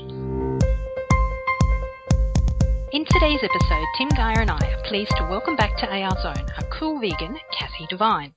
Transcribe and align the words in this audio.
In 2.91 3.05
today's 3.05 3.43
episode, 3.43 3.85
Tim 3.99 4.09
Gier 4.09 4.41
and 4.41 4.49
I 4.49 4.57
are 4.57 4.83
pleased 4.87 5.13
to 5.17 5.27
welcome 5.29 5.55
back 5.55 5.77
to 5.77 5.87
AR 5.87 6.19
Zone 6.23 6.47
a 6.57 6.63
cool 6.63 6.99
vegan, 6.99 7.37
Kathy 7.55 7.85
Divine. 7.91 8.33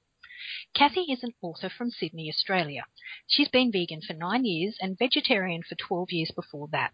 Kathy 0.75 1.07
is 1.11 1.23
an 1.23 1.33
author 1.41 1.71
from 1.71 1.91
Sydney, 1.91 2.29
Australia. 2.29 2.85
She's 3.27 3.49
been 3.49 3.73
vegan 3.73 4.03
for 4.07 4.13
nine 4.13 4.45
years 4.45 4.77
and 4.83 4.99
vegetarian 4.99 5.63
for 5.67 5.77
12 5.77 6.09
years 6.11 6.31
before 6.37 6.69
that. 6.73 6.93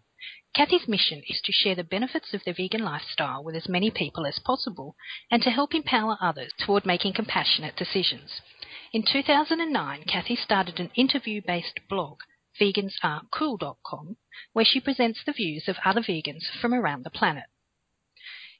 Kathy's 0.55 0.87
mission 0.87 1.23
is 1.27 1.41
to 1.41 1.51
share 1.51 1.75
the 1.75 1.83
benefits 1.83 2.33
of 2.33 2.43
the 2.43 2.53
vegan 2.53 2.83
lifestyle 2.83 3.43
with 3.43 3.55
as 3.55 3.67
many 3.67 3.89
people 3.89 4.25
as 4.25 4.39
possible 4.39 4.95
and 5.31 5.41
to 5.43 5.49
help 5.49 5.73
empower 5.73 6.17
others 6.21 6.51
toward 6.57 6.85
making 6.85 7.13
compassionate 7.13 7.75
decisions. 7.75 8.41
In 8.93 9.03
2009, 9.03 10.03
Kathy 10.03 10.35
started 10.35 10.79
an 10.79 10.91
interview 10.95 11.41
based 11.45 11.79
blog 11.89 12.19
vegansarecool.com, 12.61 14.17
where 14.53 14.65
she 14.65 14.79
presents 14.79 15.23
the 15.25 15.33
views 15.33 15.67
of 15.67 15.77
other 15.83 16.01
vegans 16.01 16.45
from 16.61 16.73
around 16.73 17.03
the 17.03 17.09
planet. 17.09 17.45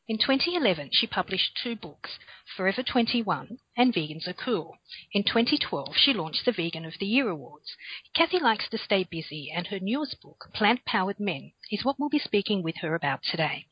In 0.05 0.17
2011, 0.17 0.89
she 0.91 1.07
published 1.07 1.57
two 1.63 1.77
books, 1.77 2.20
Forever 2.57 2.83
21 2.83 3.58
and 3.78 3.94
Vegans 3.94 4.28
Are 4.28 4.33
Cool. 4.33 4.78
In 5.14 5.23
2012, 5.23 5.95
she 5.95 6.11
launched 6.11 6.44
the 6.44 6.52
Vegan 6.52 6.83
of 6.83 6.95
the 7.00 7.05
Year 7.05 7.30
Awards. 7.30 7.78
Kathy 8.13 8.38
likes 8.38 8.67
to 8.67 8.78
stay 8.78 9.05
busy, 9.09 9.50
and 9.50 9.67
her 9.67 9.80
newest 9.80 10.22
book, 10.22 10.50
Plant 10.53 10.83
Powered 10.83 11.22
Men, 11.22 11.53
is 11.72 11.86
what 11.86 11.97
we'll 11.97 12.09
be 12.09 12.19
speaking 12.19 12.61
with 12.61 12.75
her 12.81 12.95
about 12.95 13.23
today. 13.23 13.67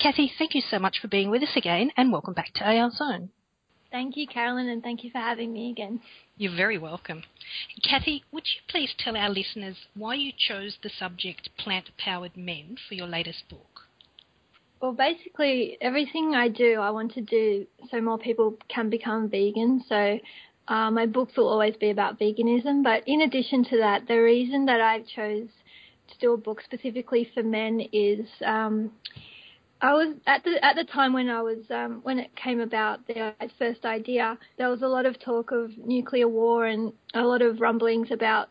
Kathy, 0.00 0.26
thank 0.36 0.56
you 0.56 0.60
so 0.60 0.80
much 0.80 0.98
for 0.98 1.06
being 1.06 1.30
with 1.30 1.44
us 1.44 1.54
again, 1.54 1.92
and 1.96 2.10
welcome 2.10 2.34
back 2.34 2.52
to 2.54 2.64
AR 2.64 2.90
Zone. 2.90 3.30
Thank 3.92 4.16
you, 4.16 4.26
Carolyn, 4.26 4.68
and 4.68 4.82
thank 4.82 5.04
you 5.04 5.10
for 5.10 5.18
having 5.18 5.52
me 5.52 5.70
again. 5.70 6.00
You're 6.36 6.56
very 6.56 6.78
welcome. 6.78 7.22
Kathy, 7.88 8.24
would 8.32 8.46
you 8.46 8.60
please 8.68 8.92
tell 8.98 9.16
our 9.16 9.30
listeners 9.30 9.76
why 9.94 10.14
you 10.14 10.32
chose 10.36 10.78
the 10.82 10.90
subject 10.90 11.50
plant 11.56 11.90
powered 11.96 12.36
men 12.36 12.76
for 12.88 12.94
your 12.94 13.06
latest 13.06 13.48
book? 13.48 13.69
Well, 14.80 14.92
basically, 14.92 15.76
everything 15.80 16.34
I 16.34 16.48
do, 16.48 16.80
I 16.80 16.90
want 16.90 17.12
to 17.14 17.20
do 17.20 17.66
so 17.90 18.00
more 18.00 18.18
people 18.18 18.56
can 18.68 18.88
become 18.88 19.28
vegan. 19.28 19.84
So, 19.88 20.18
uh, 20.68 20.90
my 20.90 21.06
books 21.06 21.36
will 21.36 21.48
always 21.48 21.76
be 21.76 21.90
about 21.90 22.18
veganism. 22.18 22.82
But 22.82 23.02
in 23.06 23.20
addition 23.22 23.64
to 23.64 23.76
that, 23.78 24.08
the 24.08 24.16
reason 24.16 24.66
that 24.66 24.80
I 24.80 25.00
chose 25.00 25.48
to 26.08 26.18
do 26.18 26.32
a 26.32 26.36
book 26.38 26.62
specifically 26.62 27.30
for 27.34 27.42
men 27.42 27.82
is 27.92 28.26
um, 28.44 28.92
I 29.82 29.92
was 29.92 30.14
at 30.26 30.44
the 30.44 30.62
at 30.64 30.76
the 30.76 30.84
time 30.84 31.12
when 31.12 31.28
I 31.28 31.42
was 31.42 31.58
um, 31.70 32.00
when 32.02 32.18
it 32.18 32.30
came 32.36 32.60
about 32.60 33.06
the 33.06 33.34
first 33.58 33.84
idea. 33.84 34.38
There 34.58 34.68
was 34.68 34.82
a 34.82 34.88
lot 34.88 35.06
of 35.06 35.18
talk 35.20 35.52
of 35.52 35.76
nuclear 35.78 36.28
war 36.28 36.66
and 36.66 36.92
a 37.14 37.22
lot 37.22 37.42
of 37.42 37.60
rumblings 37.60 38.10
about 38.10 38.48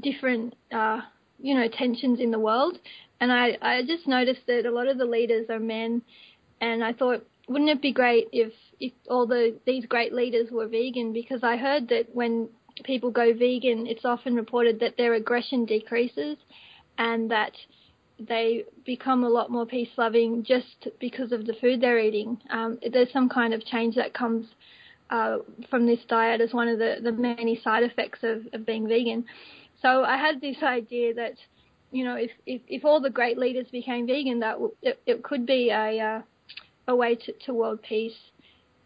different 0.00 0.54
uh, 0.72 1.00
you 1.38 1.54
know 1.54 1.68
tensions 1.68 2.20
in 2.20 2.30
the 2.30 2.38
world. 2.38 2.78
And 3.20 3.32
I 3.32 3.58
I 3.60 3.82
just 3.82 4.06
noticed 4.06 4.46
that 4.46 4.66
a 4.66 4.70
lot 4.70 4.88
of 4.88 4.98
the 4.98 5.04
leaders 5.04 5.46
are 5.50 5.60
men, 5.60 6.02
and 6.60 6.82
I 6.82 6.92
thought 6.92 7.24
wouldn't 7.48 7.70
it 7.70 7.82
be 7.82 7.92
great 7.92 8.28
if 8.32 8.52
if 8.78 8.92
all 9.08 9.26
the 9.26 9.56
these 9.66 9.86
great 9.86 10.12
leaders 10.12 10.50
were 10.50 10.66
vegan 10.66 11.12
because 11.12 11.42
I 11.42 11.56
heard 11.56 11.88
that 11.88 12.14
when 12.14 12.48
people 12.84 13.10
go 13.10 13.32
vegan, 13.34 13.86
it's 13.86 14.04
often 14.04 14.34
reported 14.34 14.80
that 14.80 14.96
their 14.96 15.14
aggression 15.14 15.66
decreases, 15.66 16.38
and 16.98 17.30
that 17.30 17.52
they 18.18 18.64
become 18.84 19.24
a 19.24 19.28
lot 19.28 19.50
more 19.50 19.66
peace 19.66 19.88
loving 19.96 20.44
just 20.44 20.88
because 20.98 21.32
of 21.32 21.46
the 21.46 21.54
food 21.54 21.80
they're 21.80 21.98
eating. 21.98 22.38
Um, 22.50 22.78
there's 22.92 23.12
some 23.12 23.28
kind 23.28 23.54
of 23.54 23.64
change 23.64 23.94
that 23.96 24.12
comes 24.12 24.46
uh, 25.08 25.38
from 25.70 25.86
this 25.86 26.00
diet 26.08 26.40
as 26.40 26.52
one 26.52 26.68
of 26.68 26.78
the, 26.78 26.96
the 27.02 27.12
many 27.12 27.60
side 27.64 27.82
effects 27.82 28.20
of, 28.22 28.46
of 28.52 28.66
being 28.66 28.86
vegan. 28.86 29.24
So 29.80 30.04
I 30.04 30.16
had 30.18 30.40
this 30.40 30.56
idea 30.62 31.14
that, 31.14 31.34
you 31.90 32.04
know, 32.04 32.16
if, 32.16 32.30
if, 32.46 32.62
if 32.68 32.84
all 32.84 33.00
the 33.00 33.10
great 33.10 33.38
leaders 33.38 33.66
became 33.70 34.06
vegan, 34.06 34.40
that 34.40 34.52
w- 34.52 34.74
it, 34.82 35.00
it 35.06 35.22
could 35.22 35.46
be 35.46 35.70
a, 35.70 36.00
uh, 36.00 36.22
a 36.88 36.96
way 36.96 37.14
to, 37.14 37.32
to 37.46 37.54
world 37.54 37.80
peace. 37.82 38.16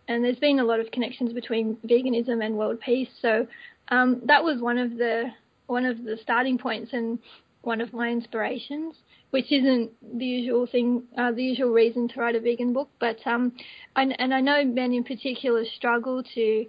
And 0.08 0.24
there's 0.24 0.38
been 0.38 0.58
a 0.58 0.64
lot 0.64 0.80
of 0.80 0.90
connections 0.90 1.32
between 1.32 1.76
veganism 1.86 2.44
and 2.44 2.56
world 2.56 2.80
peace. 2.80 3.08
So 3.20 3.46
um, 3.88 4.20
that 4.26 4.42
was 4.44 4.60
one 4.60 4.78
of 4.78 4.96
the 4.96 5.30
one 5.66 5.86
of 5.86 6.04
the 6.04 6.18
starting 6.22 6.58
points 6.58 6.92
and 6.92 7.18
one 7.62 7.80
of 7.80 7.94
my 7.94 8.10
inspirations 8.10 8.96
which 9.34 9.50
isn't 9.50 9.90
the 10.16 10.24
usual 10.24 10.64
thing, 10.64 11.02
uh, 11.18 11.32
the 11.32 11.42
usual 11.42 11.70
reason 11.70 12.06
to 12.06 12.20
write 12.20 12.36
a 12.36 12.40
vegan 12.40 12.72
book. 12.72 12.88
But 13.00 13.16
um, 13.26 13.50
and, 13.96 14.14
and 14.20 14.32
I 14.32 14.40
know 14.40 14.64
men 14.64 14.92
in 14.92 15.02
particular 15.02 15.64
struggle 15.74 16.22
to 16.36 16.66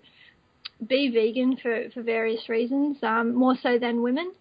be 0.88 1.12
vegan 1.13 1.57
for, 1.62 1.91
for 1.94 2.02
various 2.02 2.50
reasons, 2.50 2.97
um, 3.03 3.35
more 3.35 3.56
so 3.62 3.78
than 3.78 4.02
women. 4.02 4.34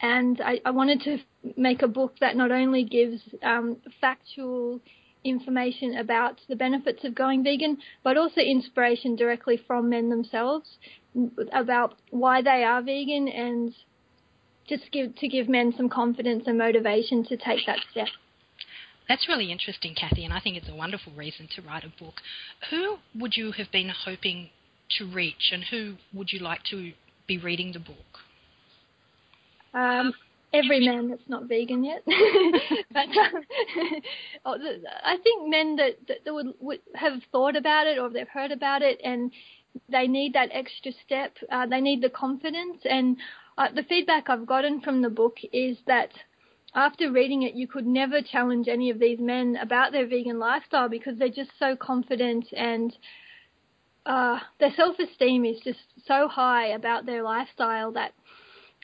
And 0.00 0.40
I, 0.40 0.58
I 0.64 0.70
wanted 0.70 1.02
to 1.02 1.18
make 1.56 1.82
a 1.82 1.88
book 1.88 2.14
that 2.20 2.36
not 2.36 2.50
only 2.50 2.84
gives 2.84 3.20
um, 3.42 3.76
factual 4.00 4.80
information 5.24 5.96
about 5.98 6.40
the 6.48 6.56
benefits 6.56 7.04
of 7.04 7.14
going 7.14 7.42
vegan, 7.42 7.78
but 8.04 8.16
also 8.16 8.40
inspiration 8.40 9.16
directly 9.16 9.60
from 9.66 9.90
men 9.90 10.08
themselves 10.08 10.78
about 11.52 11.94
why 12.10 12.42
they 12.42 12.62
are 12.62 12.82
vegan 12.82 13.28
and 13.28 13.74
just 14.68 14.90
give 14.92 15.14
to 15.16 15.28
give 15.28 15.48
men 15.48 15.72
some 15.76 15.88
confidence 15.88 16.44
and 16.46 16.58
motivation 16.58 17.24
to 17.24 17.36
take 17.36 17.64
that 17.66 17.78
step. 17.90 18.08
That's 19.08 19.28
really 19.28 19.52
interesting, 19.52 19.94
Kathy, 19.94 20.24
and 20.24 20.34
I 20.34 20.40
think 20.40 20.56
it's 20.56 20.68
a 20.68 20.74
wonderful 20.74 21.12
reason 21.12 21.48
to 21.54 21.62
write 21.62 21.84
a 21.84 21.92
book. 22.02 22.14
Who 22.70 22.96
would 23.14 23.36
you 23.36 23.52
have 23.52 23.70
been 23.70 23.88
hoping 23.88 24.50
to 24.98 25.06
reach, 25.06 25.50
and 25.52 25.62
who 25.64 25.94
would 26.12 26.32
you 26.32 26.40
like 26.40 26.64
to 26.70 26.92
be 27.26 27.38
reading 27.38 27.72
the 27.72 27.78
book? 27.78 27.96
Um, 29.74 30.12
every 30.64 30.86
man 30.86 31.08
that's 31.08 31.28
not 31.28 31.48
vegan 31.48 31.84
yet. 31.84 32.02
but 32.92 33.08
um, 33.08 33.42
oh, 34.44 34.56
I 35.04 35.16
think 35.22 35.48
men 35.48 35.76
that, 35.76 35.96
that 36.24 36.32
would, 36.32 36.54
would 36.60 36.80
have 36.94 37.20
thought 37.32 37.56
about 37.56 37.86
it 37.86 37.98
or 37.98 38.10
they've 38.10 38.28
heard 38.28 38.52
about 38.52 38.82
it 38.82 39.00
and 39.02 39.32
they 39.88 40.06
need 40.06 40.34
that 40.34 40.50
extra 40.52 40.92
step. 41.04 41.36
Uh, 41.50 41.66
they 41.66 41.80
need 41.80 42.02
the 42.02 42.10
confidence 42.10 42.78
and 42.84 43.16
uh, 43.58 43.68
the 43.74 43.82
feedback 43.84 44.28
I've 44.28 44.46
gotten 44.46 44.80
from 44.80 45.02
the 45.02 45.10
book 45.10 45.36
is 45.52 45.78
that 45.86 46.10
after 46.74 47.10
reading 47.10 47.42
it, 47.42 47.54
you 47.54 47.66
could 47.66 47.86
never 47.86 48.20
challenge 48.20 48.68
any 48.68 48.90
of 48.90 48.98
these 48.98 49.18
men 49.18 49.56
about 49.60 49.92
their 49.92 50.06
vegan 50.06 50.38
lifestyle 50.38 50.88
because 50.88 51.18
they're 51.18 51.28
just 51.28 51.50
so 51.58 51.74
confident 51.74 52.46
and 52.52 52.94
uh, 54.04 54.38
their 54.60 54.72
self-esteem 54.76 55.44
is 55.44 55.58
just 55.64 55.80
so 56.06 56.28
high 56.28 56.68
about 56.68 57.06
their 57.06 57.22
lifestyle 57.22 57.92
that 57.92 58.12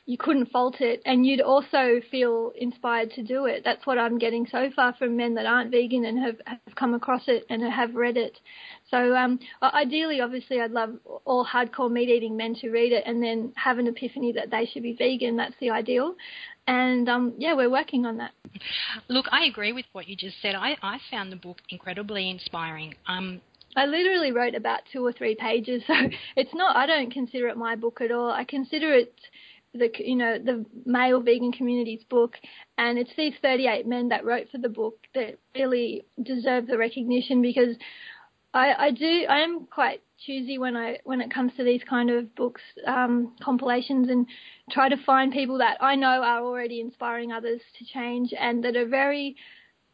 you 0.05 0.19
couldn't 0.19 0.51
fault 0.51 0.81
it 0.81 1.01
and 1.05 1.25
you'd 1.25 1.41
also 1.41 2.01
feel 2.11 2.53
inspired 2.57 3.11
to 3.13 3.23
do 3.23 3.45
it. 3.45 3.63
That's 3.65 3.87
what 3.87 3.99
I'm 3.99 4.19
getting 4.19 4.47
so 4.51 4.69
far 4.75 4.95
from 4.95 5.17
men 5.17 5.35
that 5.35 5.47
aren't 5.47 5.71
vegan 5.71 6.05
and 6.05 6.19
have, 6.19 6.37
have 6.45 6.75
come 6.75 6.95
across 6.95 7.23
it 7.29 7.47
and 7.49 7.63
have 7.63 7.95
read 7.95 8.17
it. 8.17 8.39
So 8.91 9.15
um, 9.15 9.39
ideally, 9.63 10.21
obviously, 10.21 10.61
I'd 10.61 10.73
love 10.73 10.97
all 11.25 11.47
hardcore 11.47 11.91
meat 11.91 12.09
eating 12.09 12.37
men 12.37 12.57
to 12.57 12.71
read 12.71 12.93
it 12.93 13.05
and 13.07 13.23
then 13.23 13.53
have 13.57 13.79
an 13.79 13.87
epiphany 13.87 14.33
that 14.33 14.51
they 14.51 14.67
should 14.67 14.83
be 14.83 14.95
vegan. 14.95 15.37
That's 15.37 15.55
the 15.61 15.71
ideal. 15.71 16.17
And 16.67 17.09
um, 17.09 17.35
yeah, 17.39 17.55
we're 17.55 17.71
working 17.71 18.05
on 18.05 18.19
that. 18.19 18.33
Look, 19.09 19.27
I 19.31 19.45
agree 19.45 19.73
with 19.73 19.87
what 19.93 20.09
you 20.09 20.17
just 20.17 20.37
said. 20.43 20.57
I, 20.57 20.77
I 20.83 20.99
found 21.11 21.31
the 21.31 21.37
book 21.37 21.59
incredibly 21.71 22.29
inspiring. 22.29 22.95
Um, 23.07 23.41
I 23.77 23.87
literally 23.87 24.33
wrote 24.33 24.55
about 24.55 24.81
two 24.93 25.05
or 25.05 25.13
three 25.13 25.35
pages, 25.35 25.83
so 25.87 25.95
it's 26.37 26.55
not. 26.55 26.77
I 26.77 26.87
don't 26.87 27.13
consider 27.13 27.49
it 27.49 27.57
my 27.57 27.77
book 27.77 28.01
at 28.01 28.11
all. 28.11 28.31
I 28.31 28.45
consider 28.45 28.93
it 28.93 29.15
the 29.75 29.91
you 29.99 30.17
know 30.17 30.39
the 30.39 30.65
male 30.85 31.21
vegan 31.21 31.53
community's 31.53 32.05
book, 32.05 32.35
and 32.79 32.99
it's 32.99 33.13
these 33.17 33.35
38 33.43 33.87
men 33.87 34.09
that 34.09 34.25
wrote 34.25 34.51
for 34.51 34.59
the 34.59 34.69
book 34.69 34.99
that 35.15 35.39
really 35.55 36.05
deserve 36.23 36.67
the 36.67 36.79
recognition 36.79 37.43
because 37.43 37.77
I, 38.55 38.73
I 38.75 38.91
do 38.91 39.27
I 39.29 39.41
am 39.41 39.67
quite 39.67 40.03
choosy 40.27 40.59
when 40.59 40.77
I 40.77 40.99
when 41.05 41.21
it 41.21 41.33
comes 41.33 41.53
to 41.57 41.65
these 41.65 41.83
kind 41.89 42.11
of 42.11 42.35
books 42.35 42.61
um, 42.87 43.35
compilations 43.43 44.09
and 44.09 44.27
try 44.71 44.89
to 44.89 44.97
find 45.05 45.33
people 45.33 45.59
that 45.59 45.79
I 45.81 45.97
know 45.97 46.23
are 46.23 46.43
already 46.43 46.81
inspiring 46.81 47.33
others 47.33 47.61
to 47.79 47.85
change 47.85 48.33
and 48.39 48.65
that 48.65 48.77
are 48.77 48.87
very 48.87 49.37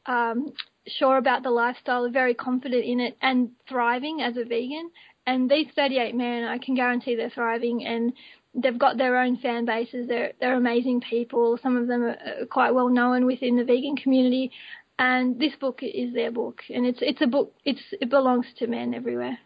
um, 0.07 0.53
sure 0.87 1.19
about 1.19 1.43
the 1.43 1.51
lifestyle, 1.51 2.07
are 2.07 2.11
very 2.11 2.35
confident 2.35 2.85
in 2.85 3.01
it, 3.01 3.17
and 3.21 3.51
thriving 3.69 4.23
as 4.23 4.37
a 4.37 4.45
vegan. 4.45 4.91
And 5.27 5.51
these 5.51 5.67
38 5.77 6.15
men, 6.15 6.45
I 6.45 6.57
can 6.57 6.75
guarantee 6.75 7.15
they're 7.15 7.29
thriving 7.29 7.85
and 7.85 8.15
they've 8.55 8.79
got 8.79 8.97
their 8.97 9.19
own 9.19 9.37
fan 9.39 9.65
bases. 9.65 10.09
They're 10.09 10.33
they're 10.41 10.57
amazing 10.57 11.01
people. 11.01 11.59
Some 11.63 11.77
of 11.77 11.87
them 11.87 12.03
are 12.03 12.47
quite 12.51 12.73
well 12.73 12.89
known 12.89 13.27
within 13.27 13.57
the 13.57 13.65
vegan 13.65 13.97
community, 13.97 14.51
and 14.99 15.39
this 15.39 15.55
book 15.61 15.81
is 15.83 16.15
their 16.15 16.31
book, 16.31 16.63
and 16.69 16.87
it's 16.87 16.99
it's 17.03 17.21
a 17.21 17.27
book. 17.27 17.55
It's 17.65 17.83
it 18.01 18.11
belongs 18.11 18.47
to 18.59 18.67
men 18.67 18.95
everywhere. 18.95 19.39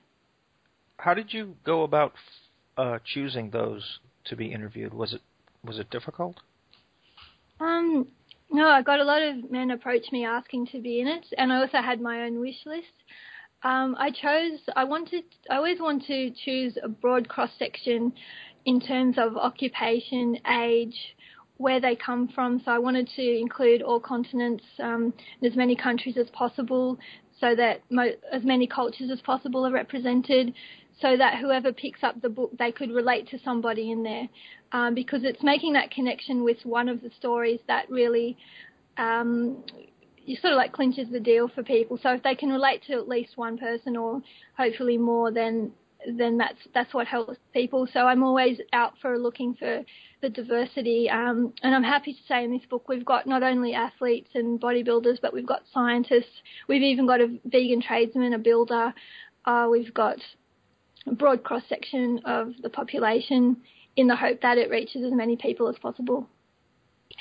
How 0.99 1.15
did 1.15 1.33
you 1.33 1.57
go 1.65 1.83
about 1.83 2.13
uh, 2.77 2.99
choosing 3.05 3.51
those 3.51 3.99
to 4.27 4.37
be 4.37 4.53
interviewed? 4.53 4.95
Was 4.95 5.13
it 5.13 5.23
was 5.65 5.79
it 5.79 5.91
difficult? 5.91 6.41
Um, 7.61 8.09
No, 8.51 8.69
I 8.69 8.83
got 8.83 9.01
a 9.01 9.05
lot 9.05 9.23
of 9.23 9.51
men 9.51 9.71
approach 9.71 10.13
me 10.13 10.27
asking 10.27 10.67
to 10.69 10.81
be 10.81 11.01
in 11.01 11.09
it, 11.09 11.25
and 11.39 11.53
I 11.53 11.57
also 11.57 11.79
had 11.79 12.01
my 12.01 12.25
own 12.25 12.39
wish 12.39 12.67
list. 12.67 12.93
Um, 13.63 13.97
I 13.99 14.11
chose. 14.11 14.61
I 14.77 14.85
wanted. 14.85 15.25
I 15.49 15.57
always 15.57 15.81
want 15.81 16.05
to 16.07 16.31
choose 16.45 16.77
a 16.83 16.89
broad 16.89 17.29
cross 17.29 17.51
section 17.59 18.13
in 18.65 18.81
terms 18.81 19.17
of 19.19 19.37
occupation, 19.37 20.39
age, 20.49 21.17
where 21.57 21.81
they 21.81 21.97
come 21.97 22.29
from. 22.29 22.61
So 22.65 22.71
I 22.73 22.79
wanted 22.79 23.09
to 23.17 23.39
include 23.39 23.83
all 23.83 24.01
continents, 24.01 24.65
um, 24.81 25.13
as 25.45 25.55
many 25.57 25.77
countries 25.77 26.17
as 26.17 26.29
possible, 26.31 26.99
so 27.41 27.55
that 27.55 27.83
mo- 27.91 28.17
as 28.33 28.43
many 28.45 28.67
cultures 28.67 29.11
as 29.11 29.21
possible 29.21 29.67
are 29.67 29.73
represented, 29.73 30.55
so 31.01 31.17
that 31.17 31.39
whoever 31.39 31.73
picks 31.73 32.03
up 32.05 32.21
the 32.21 32.29
book 32.29 32.53
they 32.59 32.71
could 32.71 32.91
relate 32.91 33.29
to 33.29 33.39
somebody 33.45 33.91
in 33.91 34.03
there, 34.03 34.29
um, 34.73 34.95
because 34.95 35.25
it's 35.25 35.43
making 35.43 35.73
that 35.73 35.91
connection 35.91 36.45
with 36.45 36.59
one 36.65 36.89
of 36.89 37.01
the 37.03 37.11
stories 37.19 37.61
that 37.69 37.91
really. 37.91 38.37
Um, 38.97 39.65
you 40.25 40.37
sort 40.37 40.53
of 40.53 40.57
like 40.57 40.73
clinches 40.73 41.09
the 41.11 41.19
deal 41.19 41.49
for 41.49 41.65
people. 41.65 41.99
So 42.01 42.11
if 42.11 42.23
they 42.23 42.37
can 42.37 42.51
relate 42.51 42.85
to 42.87 42.93
at 42.93 43.09
least 43.09 43.37
one 43.37 43.59
person 43.59 43.97
or 43.97 44.23
hopefully 44.57 44.97
more, 44.97 45.33
then 45.33 45.73
then 46.07 46.39
that's 46.39 46.59
that's 46.75 46.93
what 46.95 47.07
helps 47.07 47.39
people. 47.53 47.89
So 47.93 48.01
I'm 48.01 48.23
always 48.23 48.59
out 48.73 48.95
for 49.01 49.19
looking 49.19 49.55
for 49.55 49.83
the 50.21 50.29
diversity. 50.29 51.11
Um, 51.11 51.53
and 51.63 51.75
I'm 51.75 51.83
happy 51.83 52.13
to 52.13 52.19
say 52.29 52.45
in 52.45 52.53
this 52.53 52.67
book 52.69 52.89
we've 52.89 53.05
got 53.05 53.27
not 53.27 53.43
only 53.43 53.75
athletes 53.75 54.31
and 54.35 54.61
bodybuilders, 54.61 55.21
but 55.21 55.33
we've 55.33 55.47
got 55.47 55.63
scientists. 55.73 56.43
We've 56.69 56.83
even 56.83 57.07
got 57.07 57.21
a 57.21 57.39
vegan 57.45 57.83
tradesman, 57.83 58.33
a 58.33 58.39
builder. 58.39 58.95
Uh, 59.45 59.69
we've 59.71 59.93
got 59.93 60.19
a 61.07 61.15
broad 61.15 61.43
cross 61.43 61.63
section 61.69 62.21
of 62.25 62.53
the 62.63 62.71
population 62.71 63.57
in 63.97 64.07
the 64.07 64.17
hope 64.17 64.41
that 64.43 64.59
it 64.59 64.71
reaches 64.71 65.05
as 65.05 65.13
many 65.13 65.37
people 65.37 65.69
as 65.69 65.77
possible. 65.79 66.29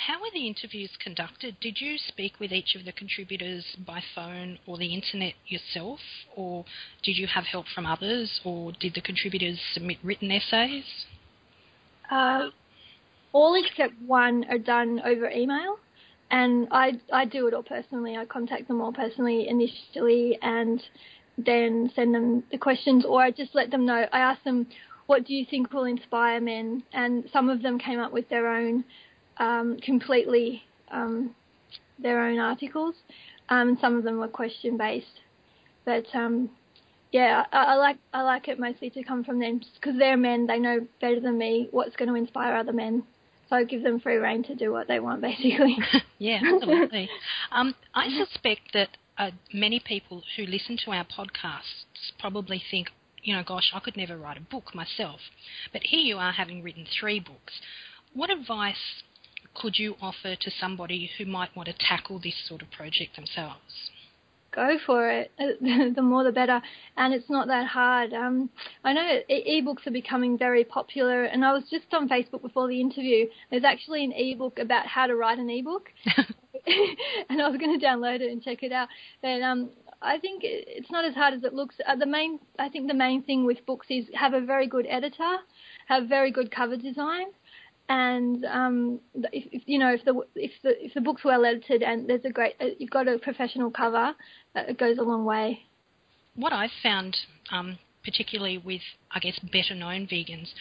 How 0.07 0.19
were 0.19 0.31
the 0.33 0.47
interviews 0.47 0.89
conducted? 0.97 1.59
Did 1.59 1.79
you 1.79 1.97
speak 1.99 2.39
with 2.39 2.51
each 2.51 2.75
of 2.75 2.85
the 2.85 2.91
contributors 2.91 3.63
by 3.85 4.01
phone 4.15 4.57
or 4.65 4.77
the 4.77 4.95
internet 4.95 5.33
yourself, 5.45 5.99
or 6.35 6.65
did 7.03 7.17
you 7.17 7.27
have 7.27 7.43
help 7.43 7.67
from 7.67 7.85
others, 7.85 8.41
or 8.43 8.71
did 8.71 8.95
the 8.95 9.01
contributors 9.01 9.59
submit 9.73 9.99
written 10.01 10.31
essays? 10.31 10.85
Uh, 12.09 12.49
all 13.31 13.53
except 13.63 13.93
one 14.01 14.43
are 14.49 14.57
done 14.57 15.01
over 15.05 15.29
email, 15.29 15.77
and 16.31 16.67
I 16.71 16.99
I 17.13 17.25
do 17.25 17.45
it 17.45 17.53
all 17.53 17.61
personally. 17.61 18.17
I 18.17 18.25
contact 18.25 18.67
them 18.67 18.81
all 18.81 18.93
personally 18.93 19.47
initially, 19.47 20.39
and 20.41 20.81
then 21.37 21.91
send 21.95 22.15
them 22.15 22.43
the 22.51 22.57
questions, 22.57 23.05
or 23.05 23.21
I 23.21 23.29
just 23.29 23.53
let 23.53 23.69
them 23.69 23.85
know. 23.85 24.07
I 24.11 24.19
ask 24.19 24.41
them, 24.43 24.65
"What 25.05 25.25
do 25.25 25.35
you 25.35 25.45
think 25.45 25.71
will 25.71 25.83
inspire 25.83 26.41
men?" 26.41 26.81
And 26.91 27.29
some 27.31 27.49
of 27.49 27.61
them 27.61 27.77
came 27.77 27.99
up 27.99 28.11
with 28.11 28.29
their 28.29 28.47
own 28.47 28.83
um, 29.41 29.77
completely 29.83 30.63
um, 30.91 31.35
their 31.99 32.23
own 32.23 32.39
articles. 32.39 32.95
Um, 33.49 33.77
some 33.81 33.97
of 33.97 34.03
them 34.03 34.19
were 34.19 34.27
question 34.27 34.77
based, 34.77 35.19
but 35.83 36.05
um, 36.13 36.49
yeah, 37.11 37.43
I, 37.51 37.63
I, 37.63 37.75
like 37.75 37.97
I 38.13 38.21
like 38.21 38.47
it 38.47 38.59
mostly 38.59 38.89
to 38.91 39.03
come 39.03 39.23
from 39.23 39.39
them 39.39 39.61
because 39.75 39.97
they're 39.97 40.15
men. 40.15 40.47
They 40.47 40.59
know 40.59 40.87
better 41.01 41.19
than 41.19 41.37
me 41.37 41.67
what's 41.71 41.95
going 41.95 42.07
to 42.07 42.15
inspire 42.15 42.55
other 42.55 42.71
men. 42.71 43.03
So 43.49 43.57
I 43.57 43.63
give 43.65 43.83
them 43.83 43.99
free 43.99 44.15
reign 44.15 44.43
to 44.43 44.55
do 44.55 44.71
what 44.71 44.87
they 44.87 44.99
want, 45.01 45.21
basically. 45.29 45.77
yeah, 46.19 46.39
absolutely. 46.45 47.09
Um, 47.51 47.75
I 47.93 48.07
suspect 48.25 48.61
that 48.73 48.89
uh, 49.17 49.31
many 49.53 49.81
people 49.85 50.23
who 50.37 50.45
listen 50.45 50.77
to 50.85 50.91
our 50.91 51.05
podcasts 51.05 52.13
probably 52.19 52.61
think, 52.71 52.89
you 53.23 53.35
know, 53.35 53.43
gosh, 53.45 53.71
I 53.73 53.79
could 53.79 53.97
never 53.97 54.17
write 54.17 54.37
a 54.37 54.41
book 54.41 54.73
myself. 54.73 55.19
But 55.73 55.81
here 55.83 55.99
you 55.99 56.17
are 56.17 56.31
having 56.31 56.63
written 56.63 56.85
three 56.97 57.19
books. 57.19 57.53
What 58.13 58.29
advice 58.29 59.03
could 59.53 59.77
you 59.77 59.95
offer 60.01 60.35
to 60.35 60.51
somebody 60.59 61.09
who 61.17 61.25
might 61.25 61.55
want 61.55 61.67
to 61.67 61.75
tackle 61.77 62.19
this 62.19 62.35
sort 62.47 62.61
of 62.61 62.71
project 62.71 63.15
themselves? 63.15 63.91
Go 64.53 64.77
for 64.85 65.09
it. 65.09 65.31
the 65.95 66.01
more 66.01 66.23
the 66.23 66.31
better. 66.31 66.61
And 66.97 67.13
it's 67.13 67.29
not 67.29 67.47
that 67.47 67.67
hard. 67.67 68.13
Um, 68.13 68.49
I 68.83 68.91
know 68.93 69.19
e- 69.29 69.61
ebooks 69.61 69.87
are 69.87 69.91
becoming 69.91 70.37
very 70.37 70.65
popular, 70.65 71.23
and 71.23 71.45
I 71.45 71.53
was 71.53 71.63
just 71.71 71.85
on 71.93 72.09
Facebook 72.09 72.41
before 72.41 72.67
the 72.67 72.81
interview. 72.81 73.27
There's 73.49 73.63
actually 73.63 74.03
an 74.03 74.11
ebook 74.11 74.59
about 74.59 74.87
how 74.87 75.07
to 75.07 75.15
write 75.15 75.39
an 75.39 75.49
ebook, 75.49 75.89
and 77.29 77.41
I 77.41 77.47
was 77.47 77.57
going 77.57 77.79
to 77.79 77.85
download 77.85 78.19
it 78.19 78.31
and 78.31 78.43
check 78.43 78.63
it 78.63 78.71
out. 78.71 78.89
But 79.21 79.41
um, 79.41 79.69
I 80.01 80.17
think 80.17 80.41
it's 80.43 80.91
not 80.91 81.05
as 81.05 81.15
hard 81.15 81.33
as 81.33 81.43
it 81.43 81.53
looks. 81.53 81.75
Uh, 81.87 81.95
the 81.95 82.05
main, 82.05 82.39
I 82.59 82.69
think, 82.69 82.87
the 82.87 82.93
main 82.93 83.23
thing 83.23 83.45
with 83.45 83.65
books 83.65 83.87
is 83.89 84.05
have 84.13 84.33
a 84.33 84.41
very 84.41 84.67
good 84.67 84.85
editor, 84.89 85.37
have 85.87 86.07
very 86.07 86.31
good 86.31 86.51
cover 86.51 86.75
design, 86.75 87.27
and 87.91 88.45
um, 88.45 88.99
if, 89.33 89.43
if, 89.51 89.63
you 89.65 89.77
know 89.77 89.93
if 89.93 90.05
the 90.05 90.13
if 90.35 90.51
the 90.63 90.85
if 90.85 90.93
the 90.93 91.01
book's 91.01 91.25
well 91.25 91.43
edited 91.43 91.83
and 91.83 92.09
there's 92.09 92.23
a 92.23 92.29
great 92.29 92.55
uh, 92.61 92.67
you've 92.79 92.89
got 92.89 93.09
a 93.09 93.19
professional 93.19 93.69
cover, 93.69 94.15
uh, 94.55 94.63
it 94.69 94.79
goes 94.79 94.97
a 94.97 95.01
long 95.01 95.25
way. 95.25 95.63
What 96.35 96.53
I've 96.53 96.71
found, 96.81 97.17
um, 97.51 97.79
particularly 98.05 98.57
with 98.57 98.79
I 99.11 99.19
guess 99.19 99.37
better 99.39 99.75
known 99.75 100.07
vegans 100.07 100.53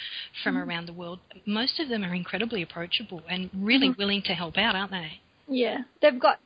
from 0.42 0.56
mm-hmm. 0.56 0.68
around 0.68 0.86
the 0.86 0.92
world, 0.92 1.20
most 1.46 1.78
of 1.78 1.88
them 1.88 2.02
are 2.02 2.14
incredibly 2.14 2.62
approachable 2.62 3.22
and 3.30 3.48
really 3.54 3.90
mm-hmm. 3.90 4.00
willing 4.00 4.22
to 4.22 4.32
help 4.32 4.58
out, 4.58 4.74
aren't 4.74 4.90
they? 4.90 5.20
Yeah, 5.46 5.78
they've 6.02 6.18
got. 6.18 6.40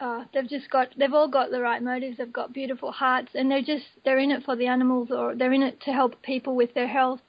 Uh, 0.00 0.24
they've 0.34 0.48
just 0.48 0.68
got 0.70 0.88
they've 0.98 1.12
all 1.12 1.28
got 1.28 1.50
the 1.50 1.60
right 1.60 1.82
motives 1.82 2.16
they've 2.16 2.32
got 2.32 2.54
beautiful 2.54 2.90
hearts 2.90 3.28
and 3.34 3.50
they're 3.50 3.60
just 3.60 3.84
they're 4.02 4.18
in 4.18 4.30
it 4.30 4.42
for 4.44 4.56
the 4.56 4.66
animals 4.66 5.08
or 5.10 5.34
they're 5.34 5.52
in 5.52 5.62
it 5.62 5.78
to 5.82 5.92
help 5.92 6.22
people 6.22 6.56
with 6.56 6.72
their 6.72 6.88
health 6.88 7.20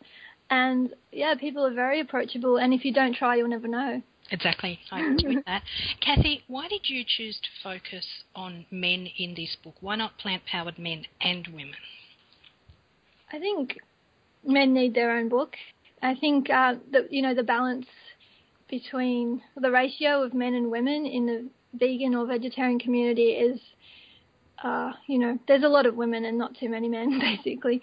and 0.51 0.93
yeah, 1.11 1.33
people 1.39 1.65
are 1.65 1.73
very 1.73 2.01
approachable, 2.01 2.57
and 2.57 2.73
if 2.73 2.85
you 2.85 2.93
don't 2.93 3.15
try, 3.15 3.37
you'll 3.37 3.47
never 3.47 3.67
know. 3.67 4.01
Exactly, 4.29 4.79
I 4.91 5.01
agree 5.13 5.35
with 5.37 5.45
that. 5.45 5.63
Kathy, 6.01 6.43
why 6.47 6.67
did 6.67 6.81
you 6.83 7.03
choose 7.07 7.39
to 7.41 7.49
focus 7.63 8.05
on 8.35 8.65
men 8.69 9.07
in 9.17 9.33
this 9.33 9.57
book? 9.63 9.75
Why 9.79 9.95
not 9.95 10.17
plant 10.19 10.43
powered 10.45 10.77
men 10.77 11.05
and 11.21 11.47
women? 11.47 11.75
I 13.31 13.39
think 13.39 13.79
men 14.45 14.73
need 14.73 14.93
their 14.93 15.17
own 15.17 15.29
book. 15.29 15.55
I 16.03 16.15
think 16.15 16.49
uh, 16.49 16.75
the 16.91 17.07
you 17.09 17.21
know 17.21 17.33
the 17.33 17.43
balance 17.43 17.87
between 18.69 19.41
the 19.55 19.71
ratio 19.71 20.23
of 20.23 20.33
men 20.33 20.53
and 20.53 20.69
women 20.69 21.05
in 21.05 21.25
the 21.25 21.49
vegan 21.73 22.13
or 22.15 22.25
vegetarian 22.25 22.79
community 22.79 23.31
is 23.31 23.59
uh, 24.63 24.91
you 25.07 25.17
know, 25.17 25.39
there's 25.47 25.63
a 25.63 25.67
lot 25.67 25.85
of 25.85 25.95
women 25.95 26.25
and 26.25 26.37
not 26.37 26.55
too 26.59 26.69
many 26.69 26.87
men, 26.87 27.19
basically. 27.43 27.81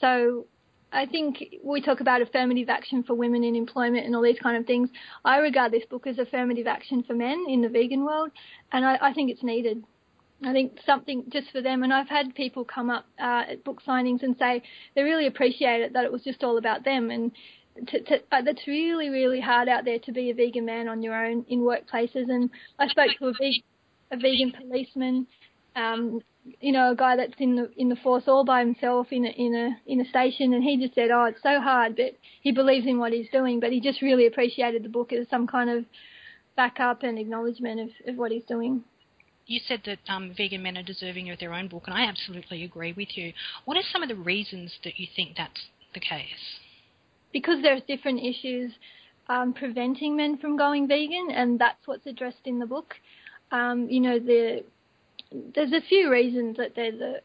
So 0.00 0.46
I 0.90 1.06
think 1.06 1.44
we 1.62 1.82
talk 1.82 2.00
about 2.00 2.22
affirmative 2.22 2.68
action 2.68 3.02
for 3.02 3.14
women 3.14 3.44
in 3.44 3.54
employment 3.54 4.06
and 4.06 4.16
all 4.16 4.22
these 4.22 4.38
kind 4.42 4.56
of 4.56 4.66
things. 4.66 4.88
I 5.24 5.38
regard 5.38 5.70
this 5.72 5.84
book 5.84 6.06
as 6.06 6.18
affirmative 6.18 6.66
action 6.66 7.02
for 7.02 7.14
men 7.14 7.44
in 7.48 7.60
the 7.60 7.68
vegan 7.68 8.04
world, 8.04 8.30
and 8.72 8.84
I, 8.84 8.98
I 9.00 9.12
think 9.12 9.30
it's 9.30 9.42
needed. 9.42 9.84
I 10.44 10.52
think 10.52 10.78
something 10.86 11.24
just 11.30 11.50
for 11.50 11.60
them. 11.60 11.82
And 11.82 11.92
I've 11.92 12.08
had 12.08 12.34
people 12.34 12.64
come 12.64 12.90
up 12.90 13.06
uh, 13.20 13.42
at 13.50 13.64
book 13.64 13.82
signings 13.86 14.22
and 14.22 14.36
say 14.38 14.62
they 14.94 15.02
really 15.02 15.26
appreciate 15.26 15.80
it 15.80 15.92
that 15.94 16.04
it 16.04 16.12
was 16.12 16.22
just 16.22 16.44
all 16.44 16.58
about 16.58 16.84
them. 16.84 17.10
And 17.10 17.32
to, 17.88 18.00
to, 18.02 18.16
uh, 18.30 18.42
that's 18.42 18.66
really, 18.66 19.08
really 19.08 19.40
hard 19.40 19.68
out 19.68 19.84
there 19.84 19.98
to 19.98 20.12
be 20.12 20.30
a 20.30 20.34
vegan 20.34 20.64
man 20.64 20.88
on 20.88 21.02
your 21.02 21.14
own 21.14 21.44
in 21.48 21.60
workplaces. 21.60 22.30
And 22.30 22.50
I 22.78 22.86
spoke 22.86 23.10
to 23.18 23.26
a, 23.26 23.62
a 24.12 24.16
vegan 24.16 24.52
policeman 24.52 25.26
um, 25.78 26.20
you 26.60 26.72
know, 26.72 26.92
a 26.92 26.96
guy 26.96 27.16
that's 27.16 27.34
in 27.38 27.56
the 27.56 27.70
in 27.76 27.88
the 27.88 27.96
force 27.96 28.24
all 28.26 28.44
by 28.44 28.60
himself 28.60 29.08
in 29.10 29.24
a 29.24 29.28
in 29.30 29.54
a 29.54 29.90
in 29.90 30.00
a 30.00 30.08
station, 30.08 30.54
and 30.54 30.64
he 30.64 30.76
just 30.76 30.94
said, 30.94 31.10
"Oh, 31.10 31.24
it's 31.24 31.42
so 31.42 31.60
hard," 31.60 31.96
but 31.96 32.16
he 32.40 32.52
believes 32.52 32.86
in 32.86 32.98
what 32.98 33.12
he's 33.12 33.28
doing. 33.30 33.60
But 33.60 33.72
he 33.72 33.80
just 33.80 34.02
really 34.02 34.26
appreciated 34.26 34.82
the 34.82 34.88
book 34.88 35.12
as 35.12 35.28
some 35.28 35.46
kind 35.46 35.70
of 35.70 35.84
backup 36.56 37.02
and 37.02 37.18
acknowledgement 37.18 37.80
of, 37.80 37.88
of 38.08 38.16
what 38.16 38.32
he's 38.32 38.44
doing. 38.44 38.82
You 39.46 39.60
said 39.66 39.82
that 39.86 39.98
um, 40.08 40.34
vegan 40.36 40.62
men 40.62 40.76
are 40.76 40.82
deserving 40.82 41.30
of 41.30 41.38
their 41.38 41.54
own 41.54 41.68
book, 41.68 41.84
and 41.86 41.94
I 41.94 42.04
absolutely 42.06 42.64
agree 42.64 42.92
with 42.92 43.16
you. 43.16 43.32
What 43.64 43.76
are 43.76 43.82
some 43.92 44.02
of 44.02 44.08
the 44.08 44.16
reasons 44.16 44.74
that 44.84 44.98
you 44.98 45.06
think 45.14 45.36
that's 45.36 45.60
the 45.94 46.00
case? 46.00 46.58
Because 47.32 47.62
there's 47.62 47.82
different 47.86 48.20
issues 48.20 48.72
um, 49.28 49.52
preventing 49.52 50.16
men 50.16 50.38
from 50.38 50.56
going 50.56 50.88
vegan, 50.88 51.28
and 51.30 51.58
that's 51.58 51.86
what's 51.86 52.06
addressed 52.06 52.46
in 52.46 52.58
the 52.58 52.66
book. 52.66 52.94
Um, 53.52 53.88
you 53.88 54.00
know, 54.00 54.18
the 54.18 54.64
there's 55.32 55.72
a 55.72 55.80
few 55.80 56.10
reasons 56.10 56.56
that 56.56 56.74
there's 56.74 57.00
a, 57.00 57.20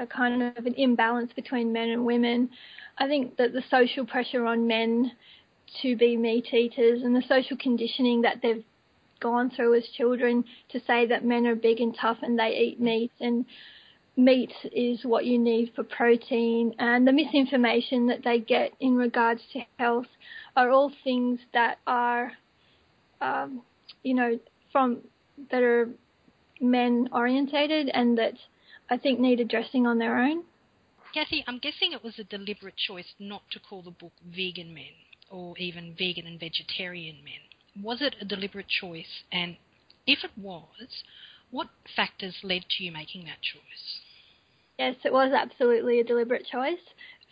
a 0.00 0.06
kind 0.06 0.42
of 0.42 0.66
an 0.66 0.74
imbalance 0.74 1.32
between 1.34 1.72
men 1.72 1.88
and 1.88 2.04
women. 2.04 2.50
I 2.98 3.06
think 3.06 3.36
that 3.36 3.52
the 3.52 3.62
social 3.70 4.06
pressure 4.06 4.44
on 4.44 4.66
men 4.66 5.12
to 5.82 5.96
be 5.96 6.16
meat 6.16 6.52
eaters 6.52 7.02
and 7.02 7.14
the 7.14 7.22
social 7.28 7.56
conditioning 7.56 8.22
that 8.22 8.40
they've 8.42 8.64
gone 9.20 9.50
through 9.50 9.76
as 9.76 9.86
children 9.96 10.44
to 10.70 10.80
say 10.86 11.06
that 11.06 11.24
men 11.24 11.46
are 11.46 11.54
big 11.54 11.80
and 11.80 11.96
tough 11.98 12.18
and 12.22 12.38
they 12.38 12.56
eat 12.56 12.80
meat 12.80 13.12
and 13.20 13.44
meat 14.16 14.52
is 14.72 15.04
what 15.04 15.24
you 15.24 15.38
need 15.38 15.72
for 15.76 15.84
protein 15.84 16.74
and 16.78 17.06
the 17.06 17.12
misinformation 17.12 18.06
that 18.08 18.24
they 18.24 18.40
get 18.40 18.72
in 18.80 18.96
regards 18.96 19.42
to 19.52 19.60
health 19.78 20.06
are 20.56 20.70
all 20.70 20.90
things 21.04 21.38
that 21.52 21.78
are 21.86 22.32
um, 23.20 23.62
you 24.02 24.14
know 24.14 24.38
from 24.72 24.98
that 25.50 25.62
are 25.62 25.88
men 26.60 27.08
orientated 27.12 27.88
and 27.92 28.18
that 28.18 28.34
I 28.88 28.96
think 28.98 29.20
need 29.20 29.40
addressing 29.40 29.86
on 29.86 29.98
their 29.98 30.18
own. 30.18 30.44
Kathy, 31.14 31.44
I'm 31.46 31.58
guessing 31.58 31.92
it 31.92 32.04
was 32.04 32.18
a 32.18 32.24
deliberate 32.24 32.76
choice 32.76 33.14
not 33.18 33.42
to 33.52 33.58
call 33.58 33.82
the 33.82 33.90
book 33.90 34.12
Vegan 34.24 34.72
Men 34.72 34.94
or 35.30 35.56
even 35.58 35.94
Vegan 35.98 36.26
and 36.26 36.38
Vegetarian 36.38 37.16
Men. 37.24 37.84
Was 37.84 38.00
it 38.00 38.16
a 38.20 38.24
deliberate 38.24 38.68
choice? 38.68 39.22
And 39.32 39.56
if 40.06 40.24
it 40.24 40.30
was, 40.36 41.02
what 41.50 41.68
factors 41.96 42.36
led 42.42 42.62
to 42.68 42.84
you 42.84 42.92
making 42.92 43.24
that 43.24 43.40
choice? 43.42 44.00
Yes, 44.78 44.96
it 45.04 45.12
was 45.12 45.32
absolutely 45.32 46.00
a 46.00 46.04
deliberate 46.04 46.46
choice. 46.46 46.78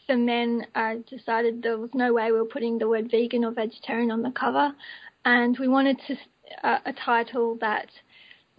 For 0.07 0.17
men, 0.17 0.67
I 0.75 1.01
decided 1.09 1.63
there 1.63 1.79
was 1.79 1.91
no 1.95 2.13
way 2.13 2.33
we 2.33 2.39
were 2.39 2.45
putting 2.45 2.79
the 2.79 2.89
word 2.89 3.11
vegan 3.11 3.45
or 3.45 3.53
vegetarian 3.53 4.11
on 4.11 4.23
the 4.23 4.31
cover, 4.31 4.73
and 5.25 5.57
we 5.59 5.69
wanted 5.69 5.99
to 6.07 6.17
uh, 6.63 6.79
a 6.85 6.93
title 6.93 7.57
that 7.61 7.89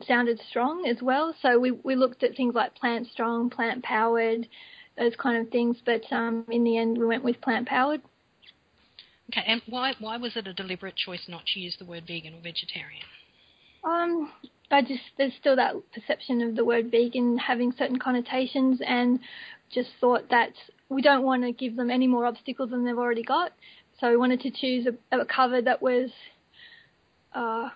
sounded 0.07 0.39
strong 0.49 0.85
as 0.87 1.01
well. 1.01 1.35
So 1.41 1.59
we 1.59 1.71
we 1.71 1.95
looked 1.95 2.23
at 2.23 2.35
things 2.35 2.55
like 2.55 2.75
plant 2.75 3.07
strong, 3.11 3.49
plant 3.49 3.83
powered, 3.83 4.47
those 4.97 5.15
kind 5.17 5.37
of 5.37 5.51
things. 5.51 5.77
But 5.85 6.01
um, 6.11 6.45
in 6.49 6.63
the 6.63 6.77
end, 6.77 6.97
we 6.97 7.05
went 7.05 7.23
with 7.23 7.41
plant 7.41 7.67
powered. 7.67 8.01
Okay, 9.31 9.45
and 9.45 9.61
why 9.67 9.93
why 9.99 10.17
was 10.17 10.35
it 10.35 10.47
a 10.47 10.53
deliberate 10.53 10.95
choice 10.95 11.25
not 11.27 11.45
to 11.53 11.59
use 11.59 11.75
the 11.77 11.85
word 11.85 12.05
vegan 12.07 12.33
or 12.33 12.41
vegetarian? 12.41 13.03
Um, 13.83 14.31
I 14.71 14.81
just 14.81 15.01
there's 15.17 15.33
still 15.39 15.55
that 15.55 15.75
perception 15.93 16.41
of 16.41 16.55
the 16.55 16.65
word 16.65 16.91
vegan 16.91 17.37
having 17.37 17.71
certain 17.77 17.99
connotations, 17.99 18.81
and 18.85 19.19
just 19.73 19.89
thought 20.01 20.29
that 20.29 20.53
we 20.89 21.01
don't 21.01 21.23
want 21.23 21.43
to 21.43 21.51
give 21.51 21.75
them 21.75 21.91
any 21.91 22.07
more 22.07 22.25
obstacles 22.25 22.71
than 22.71 22.85
they've 22.85 22.97
already 22.97 23.23
got. 23.23 23.51
So 23.99 24.09
we 24.09 24.17
wanted 24.17 24.41
to 24.41 24.51
choose 24.51 24.87
a, 24.87 25.19
a 25.19 25.25
cover 25.25 25.61
that 25.61 25.81
was, 25.81 26.09
uh, 27.33 27.69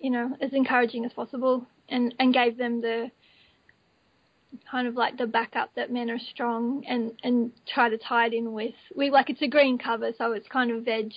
you 0.00 0.10
know, 0.10 0.36
as 0.40 0.52
encouraging 0.52 1.04
as 1.04 1.12
possible, 1.12 1.66
and 1.88 2.14
and 2.18 2.32
gave 2.32 2.56
them 2.56 2.80
the 2.80 3.10
kind 4.70 4.88
of 4.88 4.94
like 4.94 5.16
the 5.16 5.26
backup 5.26 5.74
that 5.76 5.92
men 5.92 6.10
are 6.10 6.18
strong 6.18 6.84
and 6.88 7.12
and 7.22 7.52
try 7.72 7.88
to 7.88 7.98
tie 7.98 8.26
it 8.26 8.34
in 8.34 8.52
with. 8.52 8.74
We 8.94 9.10
like 9.10 9.30
it's 9.30 9.42
a 9.42 9.48
green 9.48 9.78
cover 9.78 10.10
so 10.16 10.32
it's 10.32 10.48
kind 10.48 10.70
of 10.70 10.84
veg 10.84 11.12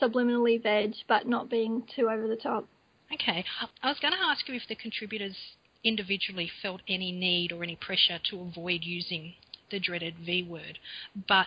subliminally 0.00 0.62
veg 0.62 0.94
but 1.08 1.26
not 1.26 1.48
being 1.48 1.84
too 1.94 2.08
over 2.10 2.28
the 2.28 2.36
top. 2.36 2.66
Okay. 3.12 3.44
I 3.82 3.88
was 3.88 3.98
going 4.00 4.12
to 4.12 4.20
ask 4.20 4.48
you 4.48 4.54
if 4.54 4.62
the 4.68 4.76
contributors 4.76 5.36
individually 5.82 6.50
felt 6.62 6.82
any 6.86 7.10
need 7.10 7.50
or 7.52 7.62
any 7.62 7.76
pressure 7.76 8.18
to 8.30 8.40
avoid 8.40 8.80
using 8.82 9.32
the 9.70 9.80
dreaded 9.80 10.14
v 10.26 10.42
word 10.42 10.78
but 11.26 11.46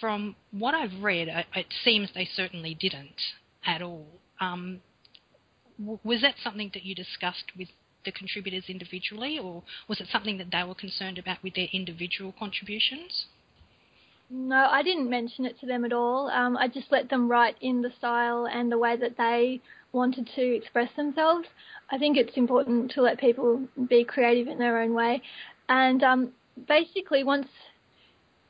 from 0.00 0.34
what 0.50 0.74
i've 0.74 1.00
read 1.00 1.28
it 1.54 1.66
seems 1.84 2.08
they 2.12 2.28
certainly 2.34 2.74
didn't 2.74 3.20
at 3.64 3.82
all. 3.82 4.06
Um, 4.40 4.80
was 5.78 6.20
that 6.22 6.34
something 6.42 6.70
that 6.74 6.84
you 6.84 6.94
discussed 6.94 7.52
with 7.56 7.68
the 8.04 8.12
contributors 8.12 8.64
individually, 8.68 9.38
or 9.38 9.62
was 9.88 10.00
it 10.00 10.08
something 10.10 10.38
that 10.38 10.50
they 10.50 10.64
were 10.64 10.74
concerned 10.74 11.18
about 11.18 11.42
with 11.42 11.54
their 11.54 11.68
individual 11.72 12.34
contributions? 12.38 13.26
No, 14.28 14.66
I 14.70 14.82
didn't 14.82 15.10
mention 15.10 15.44
it 15.44 15.60
to 15.60 15.66
them 15.66 15.84
at 15.84 15.92
all. 15.92 16.28
Um, 16.28 16.56
I 16.56 16.66
just 16.66 16.90
let 16.90 17.10
them 17.10 17.30
write 17.30 17.56
in 17.60 17.82
the 17.82 17.92
style 17.98 18.46
and 18.46 18.72
the 18.72 18.78
way 18.78 18.96
that 18.96 19.16
they 19.18 19.60
wanted 19.92 20.28
to 20.34 20.56
express 20.56 20.88
themselves. 20.96 21.48
I 21.90 21.98
think 21.98 22.16
it's 22.16 22.36
important 22.36 22.92
to 22.92 23.02
let 23.02 23.20
people 23.20 23.68
be 23.88 24.04
creative 24.04 24.48
in 24.48 24.58
their 24.58 24.80
own 24.80 24.94
way. 24.94 25.22
And 25.68 26.02
um, 26.02 26.32
basically, 26.66 27.24
once 27.24 27.46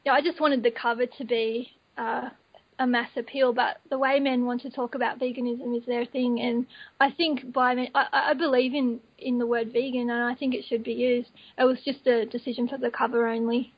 yeah, 0.05 0.13
I 0.13 0.21
just 0.21 0.41
wanted 0.41 0.63
the 0.63 0.71
cover 0.71 1.07
to 1.07 1.25
be 1.25 1.71
uh, 1.97 2.31
a 2.79 2.87
mass 2.87 3.11
appeal, 3.17 3.53
but 3.53 3.79
the 3.91 3.99
way 3.99 4.19
men 4.19 4.45
want 4.45 4.63
to 4.63 4.71
talk 4.71 4.95
about 4.95 5.19
veganism 5.19 5.77
is 5.77 5.85
their 5.87 6.05
thing, 6.05 6.41
and 6.41 6.67
I 7.01 7.11
think 7.11 7.53
by 7.53 7.89
I, 7.95 8.07
I 8.13 8.35
believe 8.35 8.75
in 8.75 9.01
in 9.19 9.39
the 9.39 9.47
word 9.47 9.73
vegan, 9.73 10.11
and 10.11 10.23
I 10.25 10.35
think 10.35 10.55
it 10.55 10.65
should 10.69 10.85
be 10.85 10.93
used. 10.93 11.31
It 11.59 11.65
was 11.65 11.79
just 11.85 12.07
a 12.07 12.27
decision 12.27 12.69
for 12.69 12.79
the 12.79 12.91
cover 12.91 13.27
only. 13.29 13.73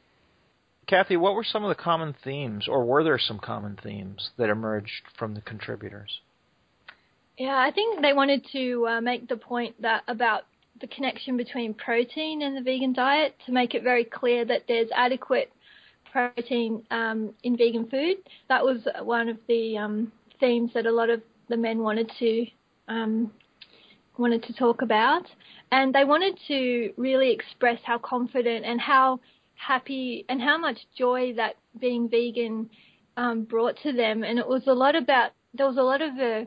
Kathy, 0.87 1.17
what 1.17 1.35
were 1.35 1.45
some 1.45 1.65
of 1.65 1.75
the 1.75 1.83
common 1.83 2.15
themes, 2.25 2.67
or 2.69 2.85
were 2.85 3.03
there 3.03 3.19
some 3.19 3.39
common 3.39 3.79
themes 3.83 4.31
that 4.37 4.51
emerged 4.51 5.03
from 5.19 5.35
the 5.35 5.41
contributors? 5.41 6.21
Yeah, 7.39 7.57
I 7.57 7.73
think 7.73 8.01
they 8.01 8.13
wanted 8.13 8.47
to 8.53 8.87
uh, 8.87 9.01
make 9.01 9.29
the 9.29 9.37
point 9.37 9.81
that 9.83 10.05
about 10.07 10.43
the 10.81 10.87
connection 10.87 11.37
between 11.37 11.75
protein 11.75 12.43
and 12.43 12.57
the 12.57 12.61
vegan 12.61 12.93
diet 12.93 13.35
to 13.47 13.53
make 13.53 13.75
it 13.75 13.83
very 13.83 14.05
clear 14.05 14.45
that 14.45 14.65
there's 14.69 14.89
adequate 14.95 15.51
protein 16.14 16.80
um, 16.92 17.35
in 17.42 17.56
vegan 17.56 17.88
food. 17.88 18.18
That 18.49 18.64
was 18.64 18.87
one 19.02 19.28
of 19.28 19.37
the 19.49 19.76
um, 19.76 20.12
themes 20.38 20.71
that 20.75 20.87
a 20.87 20.92
lot 20.92 21.11
of 21.11 21.21
the 21.49 21.56
men 21.56 21.80
wanted 21.80 22.11
to 22.21 22.47
um, 22.87 23.33
wanted 24.16 24.44
to 24.44 24.52
talk 24.52 24.83
about, 24.83 25.25
and 25.73 25.92
they 25.92 26.04
wanted 26.04 26.38
to 26.47 26.92
really 26.97 27.33
express 27.33 27.80
how 27.85 27.99
confident 27.99 28.64
and 28.64 28.80
how 28.80 29.18
happy 29.56 30.25
and 30.28 30.40
how 30.40 30.56
much 30.56 30.78
joy 30.97 31.33
that 31.35 31.56
being 31.80 32.09
vegan 32.09 32.71
um, 33.16 33.42
brought 33.42 33.76
to 33.83 33.92
them. 33.92 34.23
And 34.23 34.38
it 34.38 34.47
was 34.47 34.62
a 34.68 34.73
lot 34.73 34.94
about 34.94 35.33
there 35.52 35.66
was 35.66 35.78
a 35.78 35.83
lot 35.83 36.00
of 36.00 36.12
uh, 36.12 36.44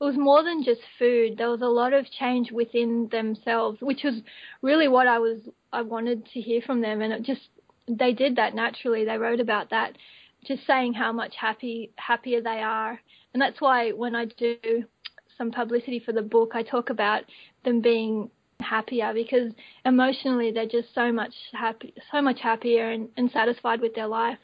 it 0.00 0.04
was 0.04 0.16
more 0.16 0.42
than 0.42 0.64
just 0.64 0.80
food. 0.98 1.36
There 1.36 1.50
was 1.50 1.60
a 1.60 1.66
lot 1.66 1.92
of 1.92 2.10
change 2.10 2.52
within 2.52 3.08
themselves, 3.10 3.78
which 3.82 4.02
was 4.02 4.14
really 4.62 4.88
what 4.88 5.06
I 5.06 5.18
was 5.18 5.40
I 5.74 5.82
wanted 5.82 6.24
to 6.32 6.40
hear 6.40 6.62
from 6.62 6.80
them, 6.80 7.02
and 7.02 7.12
it 7.12 7.22
just 7.22 7.48
they 7.88 8.12
did 8.12 8.36
that 8.36 8.54
naturally. 8.54 9.04
They 9.04 9.18
wrote 9.18 9.40
about 9.40 9.70
that, 9.70 9.96
just 10.44 10.66
saying 10.66 10.94
how 10.94 11.12
much 11.12 11.34
happy 11.36 11.90
happier 11.96 12.40
they 12.40 12.60
are, 12.62 13.00
and 13.32 13.40
that's 13.40 13.60
why 13.60 13.90
when 13.90 14.14
I 14.14 14.26
do 14.26 14.84
some 15.36 15.50
publicity 15.50 16.00
for 16.00 16.12
the 16.12 16.22
book, 16.22 16.52
I 16.54 16.62
talk 16.62 16.90
about 16.90 17.22
them 17.64 17.80
being 17.80 18.30
happier 18.60 19.14
because 19.14 19.52
emotionally 19.84 20.50
they're 20.50 20.66
just 20.66 20.92
so 20.94 21.12
much 21.12 21.32
happy, 21.52 21.94
so 22.10 22.20
much 22.20 22.40
happier 22.40 22.90
and, 22.90 23.08
and 23.16 23.30
satisfied 23.30 23.80
with 23.80 23.94
their 23.94 24.08
life. 24.08 24.38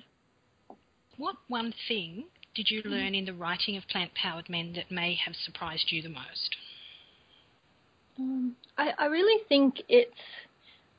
What 1.16 1.36
one 1.48 1.74
thing 1.88 2.24
did 2.54 2.70
you 2.70 2.82
learn 2.84 3.14
in 3.14 3.24
the 3.24 3.34
writing 3.34 3.76
of 3.76 3.86
Plant 3.88 4.12
Powered 4.14 4.48
Men 4.48 4.72
that 4.74 4.90
may 4.90 5.16
have 5.24 5.34
surprised 5.44 5.86
you 5.90 6.02
the 6.02 6.08
most? 6.08 6.56
Um, 8.18 8.54
I, 8.78 8.92
I 8.96 9.06
really 9.06 9.42
think 9.48 9.82
it's 9.88 10.12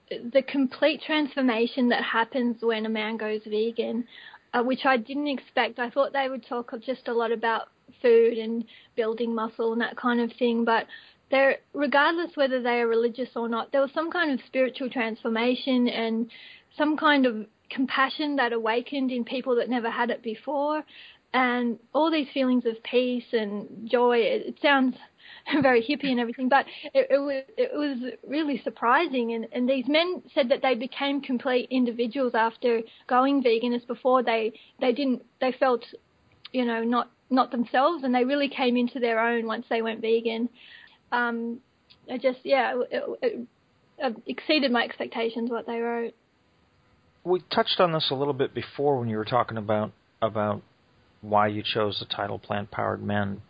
the 0.09 0.41
complete 0.41 1.01
transformation 1.01 1.89
that 1.89 2.03
happens 2.03 2.57
when 2.62 2.85
a 2.85 2.89
man 2.89 3.17
goes 3.17 3.41
vegan, 3.45 4.05
uh, 4.53 4.63
which 4.63 4.85
I 4.85 4.97
didn't 4.97 5.27
expect. 5.27 5.79
I 5.79 5.89
thought 5.89 6.13
they 6.13 6.29
would 6.29 6.45
talk 6.45 6.71
just 6.85 7.07
a 7.07 7.13
lot 7.13 7.31
about 7.31 7.69
food 8.01 8.38
and 8.38 8.65
building 8.95 9.33
muscle 9.33 9.74
and 9.74 9.81
that 9.81 9.97
kind 9.97 10.19
of 10.19 10.31
thing, 10.38 10.65
but 10.65 10.88
there, 11.31 11.57
regardless 11.74 12.31
whether 12.35 12.62
they 12.62 12.81
are 12.81 12.88
religious 12.88 13.29
or 13.35 13.50
not, 13.50 13.71
there 13.71 13.81
was 13.81 13.91
some 13.93 14.12
kind 14.12 14.31
of 14.31 14.45
spiritual 14.45 14.89
transformation 14.89 15.88
and 15.88 16.29
some 16.77 16.97
kind 16.97 17.25
of 17.25 17.47
compassion 17.69 18.35
that 18.35 18.53
awakened 18.53 19.12
in 19.12 19.24
people 19.24 19.55
that 19.55 19.69
never 19.69 19.89
had 19.89 20.09
it 20.12 20.21
before, 20.21 20.83
and 21.33 21.79
all 21.93 22.12
these 22.12 22.27
feelings 22.33 22.65
of 22.65 22.81
peace 22.83 23.25
and 23.33 23.89
joy. 23.89 24.17
It, 24.17 24.45
it 24.47 24.59
sounds 24.62 24.95
very 25.62 25.82
hippie 25.82 26.12
and 26.12 26.20
everything. 26.20 26.50
But 26.50 26.65
it, 26.94 27.08
it 27.10 27.20
was 27.20 27.44
it 27.58 27.72
was 27.74 28.13
really 28.27 28.62
surprising, 28.63 29.34
and 29.34 29.48
and 29.51 29.70
these 29.70 29.88
men 29.88 30.24
said 30.34 30.50
that 30.50 30.62
they 30.62 30.75
became 30.75 31.22
complete 31.22 31.67
individuals 31.70 32.34
after 32.36 32.82
going 33.08 33.44
vegan, 33.44 33.74
as 33.74 33.84
before 33.84 34.24
they 34.24 34.53
they 34.79 34.91
didn't 34.91 35.24
they 35.41 35.51
felt, 35.51 35.84
you 36.51 36.65
know, 36.65 36.84
not 36.84 37.12
not 37.29 37.51
themselves, 37.51 38.03
and 38.03 38.13
they 38.13 38.24
really 38.24 38.50
came 38.50 38.77
into 38.77 39.00
their 39.00 39.20
own 39.20 39.46
once 39.46 39.65
they 39.70 39.82
went 39.82 40.01
vegan. 40.01 40.50
Um, 41.12 41.60
I 42.12 42.17
just 42.17 42.39
yeah, 42.44 42.82
it, 42.91 43.03
it, 43.22 43.48
it 43.98 44.15
exceeded 44.27 44.72
my 44.72 44.84
expectations 44.84 45.50
what 45.50 45.65
they 45.65 45.79
wrote. 45.79 46.13
We 47.24 47.41
touched 47.51 47.79
on 47.79 47.91
this 47.91 48.10
a 48.12 48.15
little 48.15 48.34
bit 48.34 48.53
before 48.53 49.00
when 49.00 49.10
you 49.10 49.17
were 49.17 49.25
talking 49.25 49.58
about 49.58 49.91
about 50.22 50.62
why 51.22 51.48
you 51.48 51.63
chose 51.63 52.00
the 52.00 52.05
title 52.05 52.38
Plant 52.38 52.72
Powered 52.72 53.01
Men, 53.01 53.41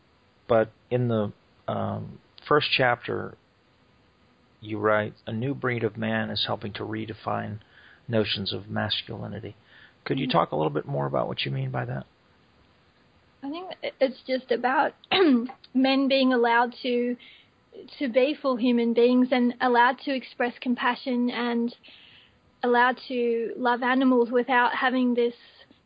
but 0.48 0.72
in 0.90 1.08
the 1.08 1.34
um, 1.68 2.20
first 2.48 2.68
chapter, 2.72 3.36
you 4.62 4.78
write, 4.78 5.14
A 5.28 5.32
new 5.32 5.54
breed 5.54 5.84
of 5.84 5.98
man 5.98 6.30
is 6.30 6.46
helping 6.48 6.74
to 6.74 6.84
redefine 6.84 7.60
notions 8.08 8.54
of 8.54 8.70
masculinity. 8.70 9.56
Could 10.06 10.20
you 10.20 10.28
mm-hmm. 10.28 10.38
talk 10.38 10.52
a 10.52 10.56
little 10.56 10.72
bit 10.72 10.86
more 10.86 11.06
about 11.06 11.28
what 11.28 11.46
you 11.46 11.52
mean 11.52 11.72
by 11.72 11.86
that? 11.86 12.06
I 13.44 13.50
think 13.50 13.72
it's 14.00 14.22
just 14.28 14.52
about 14.52 14.94
men 15.74 16.08
being 16.08 16.34
allowed 16.34 16.74
to 16.82 17.16
to 18.00 18.08
be 18.08 18.36
full 18.42 18.56
human 18.56 18.94
beings 18.94 19.28
and 19.32 19.54
allowed 19.62 20.00
to 20.06 20.16
express 20.16 20.54
compassion 20.62 21.30
and 21.30 21.76
allowed 22.64 22.98
to 23.08 23.52
love 23.58 23.84
animals 23.84 24.32
without 24.32 24.74
having 24.74 25.14
this 25.14 25.34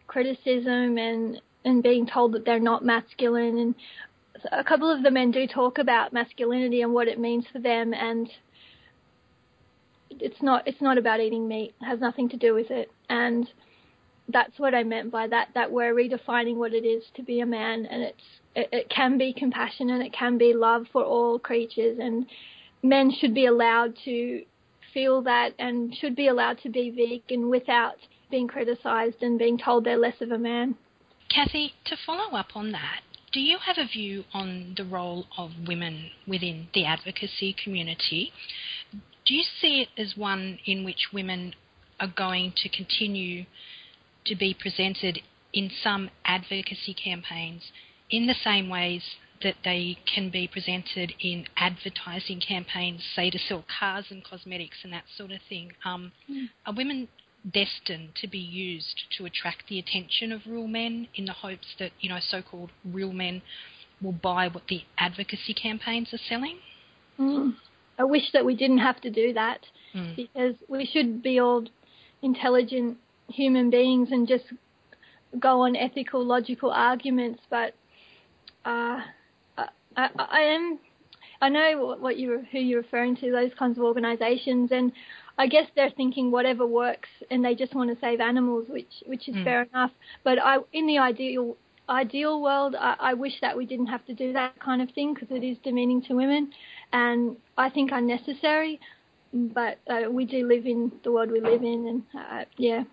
criticism 0.08 0.98
and 0.98 1.42
and 1.66 1.84
being 1.84 2.08
told 2.08 2.32
that 2.34 2.46
they're 2.46 2.60
not 2.60 2.86
masculine 2.86 3.58
and 3.58 3.76
a 4.52 4.64
couple 4.64 4.90
of 4.90 5.04
the 5.04 5.12
men 5.12 5.32
do 5.32 5.48
talk 5.48 5.78
about 5.78 6.14
masculinity 6.14 6.82
and 6.82 6.94
what 6.94 7.08
it 7.08 7.20
means 7.20 7.46
for 7.52 7.60
them, 7.60 7.94
and 7.94 8.30
it's 10.10 10.42
not 10.42 10.68
it's 10.68 10.82
not 10.82 10.98
about 10.98 11.20
eating 11.20 11.48
meat. 11.48 11.74
It 11.82 11.86
has 11.86 12.00
nothing 12.00 12.30
to 12.30 12.38
do 12.38 12.54
with 12.54 12.72
it, 12.72 12.92
and 13.10 13.50
that's 14.28 14.58
what 14.58 14.76
I 14.76 14.84
meant 14.84 15.12
by 15.12 15.28
that. 15.28 15.50
That 15.54 15.72
we're 15.72 15.94
redefining 15.94 16.56
what 16.56 16.74
it 16.74 16.86
is 16.86 17.04
to 17.16 17.24
be 17.24 17.40
a 17.40 17.46
man, 17.46 17.86
and 17.86 18.04
it's 18.04 18.24
it, 18.56 18.70
it 18.72 18.90
can 18.90 19.18
be 19.18 19.34
compassion 19.34 19.90
and 19.90 20.04
it 20.04 20.14
can 20.14 20.38
be 20.38 20.54
love 20.54 20.86
for 20.92 21.04
all 21.04 21.40
creatures, 21.40 21.98
and 22.00 22.26
men 22.84 23.12
should 23.12 23.34
be 23.34 23.46
allowed 23.46 23.96
to 24.06 24.44
feel 24.94 25.22
that 25.22 25.54
and 25.60 25.96
should 25.96 26.16
be 26.16 26.28
allowed 26.28 26.60
to 26.64 26.70
be 26.70 26.90
vegan 26.90 27.50
without 27.50 27.96
being 28.32 28.48
criticized 28.48 29.22
and 29.22 29.38
being 29.40 29.58
told 29.58 29.84
they're 29.84 29.98
less 29.98 30.22
of 30.22 30.32
a 30.32 30.38
man. 30.38 30.76
Kathy, 31.34 31.74
to 31.86 31.96
follow 32.06 32.36
up 32.36 32.56
on 32.56 32.72
that, 32.72 33.02
do 33.32 33.40
you 33.40 33.58
have 33.66 33.78
a 33.78 33.88
view 33.88 34.24
on 34.34 34.74
the 34.78 34.84
role 34.84 35.26
of 35.38 35.52
women 35.68 36.12
within 36.28 36.68
the 36.74 36.86
advocacy 36.86 37.56
community? 37.64 38.32
Do 39.26 39.34
you 39.34 39.44
see 39.62 39.82
it 39.82 39.90
as 40.02 40.18
one 40.18 40.60
in 40.66 40.84
which 40.84 41.10
women 41.14 41.54
are 42.00 42.12
going 42.16 42.54
to 42.58 42.70
continue 42.70 43.46
to 44.26 44.36
be 44.36 44.56
presented 44.60 45.20
in 45.54 45.70
some 45.84 46.10
advocacy 46.26 46.94
campaigns 46.94 47.72
in 48.10 48.28
the 48.28 48.36
same 48.44 48.70
ways 48.70 49.04
that 49.42 49.56
they 49.64 49.98
can 50.14 50.30
be 50.30 50.48
presented 50.48 51.14
in 51.22 51.46
advertising 51.56 52.42
campaigns, 52.46 53.02
say 53.16 53.30
to 53.30 53.40
sell 53.40 53.64
cars 53.80 54.06
and 54.10 54.24
cosmetics 54.24 54.78
and 54.84 54.92
that 54.92 55.06
sort 55.18 55.32
of 55.32 55.40
thing. 55.48 55.72
Um, 55.86 56.12
mm. 56.30 56.50
Are 56.66 56.74
women 56.74 57.08
destined 57.50 58.10
to 58.22 58.28
be 58.28 58.38
used 58.38 59.04
to 59.18 59.26
attract 59.26 59.64
the 59.70 59.80
attention 59.80 60.32
of 60.32 60.42
real 60.46 60.68
men 60.68 61.08
in 61.16 61.26
the 61.26 61.34
hopes 61.34 61.68
that, 61.80 61.92
you 62.00 62.10
know, 62.10 62.20
so 62.20 62.42
called 62.42 62.72
real 62.86 63.14
men 63.14 63.42
will 64.02 64.12
buy 64.12 64.48
what 64.48 64.64
the 64.68 64.82
advocacy 64.98 65.54
campaigns 65.54 66.14
are 66.14 66.20
selling? 66.30 66.58
Mm. 67.20 67.56
I 67.98 68.04
wish 68.04 68.32
that 68.34 68.46
we 68.46 68.56
didn't 68.56 68.78
have 68.80 69.02
to 69.02 69.10
do 69.10 69.34
that 69.34 69.60
mm. 69.94 70.16
because 70.16 70.56
we 70.68 70.86
should 70.86 71.22
be 71.22 71.40
all 71.40 71.66
intelligent 72.22 72.98
human 73.28 73.70
beings 73.70 74.10
and 74.12 74.28
just 74.28 74.46
go 75.38 75.62
on 75.62 75.76
ethical, 75.76 76.26
logical 76.26 76.72
arguments. 76.72 77.42
But 77.50 77.74
uh, 78.66 79.00
I, 79.58 79.66
I 79.96 80.40
am, 80.42 80.80
I 81.42 81.50
know 81.50 81.98
what 82.00 82.18
you 82.18 82.46
who 82.52 82.60
you're 82.60 82.82
referring 82.82 83.16
to, 83.18 83.32
those 83.32 83.52
kinds 83.58 83.78
of 83.78 83.84
organisations, 83.84 84.72
and 84.72 84.92
I 85.40 85.48
guess 85.48 85.68
they're 85.76 85.90
thinking 85.90 86.30
whatever 86.32 86.68
works, 86.68 87.10
and 87.32 87.44
they 87.44 87.56
just 87.56 87.74
want 87.74 87.90
to 87.90 88.00
save 88.00 88.20
animals, 88.20 88.66
which 88.68 88.94
which 89.06 89.30
is 89.30 89.36
mm. 89.36 89.44
fair 89.46 89.62
enough. 89.64 89.92
But 90.24 90.38
I, 90.38 90.58
in 90.74 90.86
the 90.86 90.98
ideal 90.98 91.56
ideal 91.88 92.42
world, 92.42 92.76
I, 92.76 92.96
I 93.00 93.14
wish 93.14 93.40
that 93.42 93.56
we 93.58 93.66
didn't 93.66 93.88
have 93.88 94.06
to 94.08 94.14
do 94.14 94.34
that 94.34 94.60
kind 94.60 94.82
of 94.82 94.92
thing 94.92 95.14
because 95.14 95.30
it 95.32 95.44
is 95.44 95.58
demeaning 95.64 96.02
to 96.04 96.14
women, 96.14 96.52
and 96.92 97.38
I 97.58 97.70
think 97.70 97.92
unnecessary. 97.92 98.80
But 99.34 99.78
uh, 99.88 100.12
we 100.12 100.26
do 100.26 100.46
live 100.46 100.66
in 100.66 100.92
the 101.04 101.12
world 101.12 101.32
we 101.32 101.40
live 101.40 101.64
in, 101.64 101.88
and 101.88 102.04
uh, 102.20 102.46
yeah, 102.58 102.84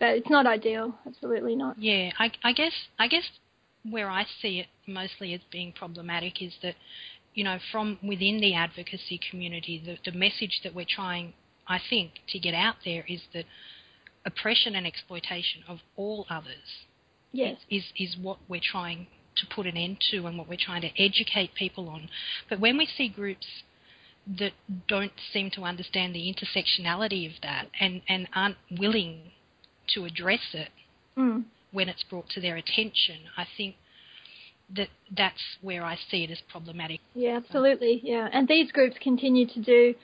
but 0.00 0.10
it's 0.18 0.30
not 0.30 0.46
ideal. 0.46 0.94
Absolutely 1.06 1.54
not. 1.54 1.78
Yeah, 1.78 2.10
I, 2.18 2.32
I 2.42 2.52
guess 2.52 2.72
I 2.98 3.08
guess 3.08 3.24
where 3.90 4.08
I 4.08 4.24
see 4.40 4.60
it 4.60 4.66
mostly 4.86 5.34
as 5.34 5.40
being 5.52 5.72
problematic 5.72 6.40
is 6.40 6.54
that, 6.62 6.74
you 7.34 7.44
know, 7.44 7.58
from 7.70 7.98
within 8.02 8.40
the 8.40 8.54
advocacy 8.54 9.20
community, 9.30 9.82
the, 9.84 10.10
the 10.10 10.16
message 10.16 10.60
that 10.64 10.74
we're 10.74 10.86
trying, 10.88 11.34
I 11.66 11.78
think, 11.90 12.12
to 12.28 12.38
get 12.38 12.54
out 12.54 12.76
there 12.84 13.04
is 13.08 13.22
that 13.32 13.44
oppression 14.26 14.74
and 14.74 14.86
exploitation 14.86 15.62
of 15.68 15.78
all 15.96 16.26
others 16.30 16.86
yes. 17.32 17.58
is, 17.70 17.84
is 17.96 18.16
what 18.20 18.38
we're 18.48 18.60
trying 18.62 19.06
to 19.36 19.46
put 19.54 19.66
an 19.66 19.76
end 19.76 19.98
to 20.10 20.26
and 20.26 20.38
what 20.38 20.48
we're 20.48 20.56
trying 20.58 20.82
to 20.82 20.90
educate 21.02 21.54
people 21.54 21.88
on. 21.88 22.08
But 22.48 22.60
when 22.60 22.78
we 22.78 22.86
see 22.86 23.08
groups 23.08 23.46
that 24.38 24.52
don't 24.88 25.12
seem 25.32 25.50
to 25.50 25.62
understand 25.62 26.14
the 26.14 26.32
intersectionality 26.32 27.26
of 27.26 27.40
that 27.42 27.66
and, 27.78 28.00
and 28.08 28.28
aren't 28.34 28.56
willing 28.78 29.32
to 29.94 30.04
address 30.04 30.40
it, 30.52 30.70
mm 31.16 31.44
when 31.74 31.88
it's 31.88 32.04
brought 32.04 32.28
to 32.30 32.40
their 32.40 32.56
attention. 32.56 33.16
I 33.36 33.44
think 33.56 33.74
that 34.74 34.88
that's 35.14 35.42
where 35.60 35.84
I 35.84 35.98
see 36.10 36.24
it 36.24 36.30
as 36.30 36.38
problematic. 36.50 37.00
Yeah, 37.14 37.36
absolutely. 37.36 38.00
Yeah, 38.02 38.28
and 38.32 38.48
these 38.48 38.72
groups 38.72 38.96
continue 39.02 39.46
to 39.48 39.60
do 39.60 39.94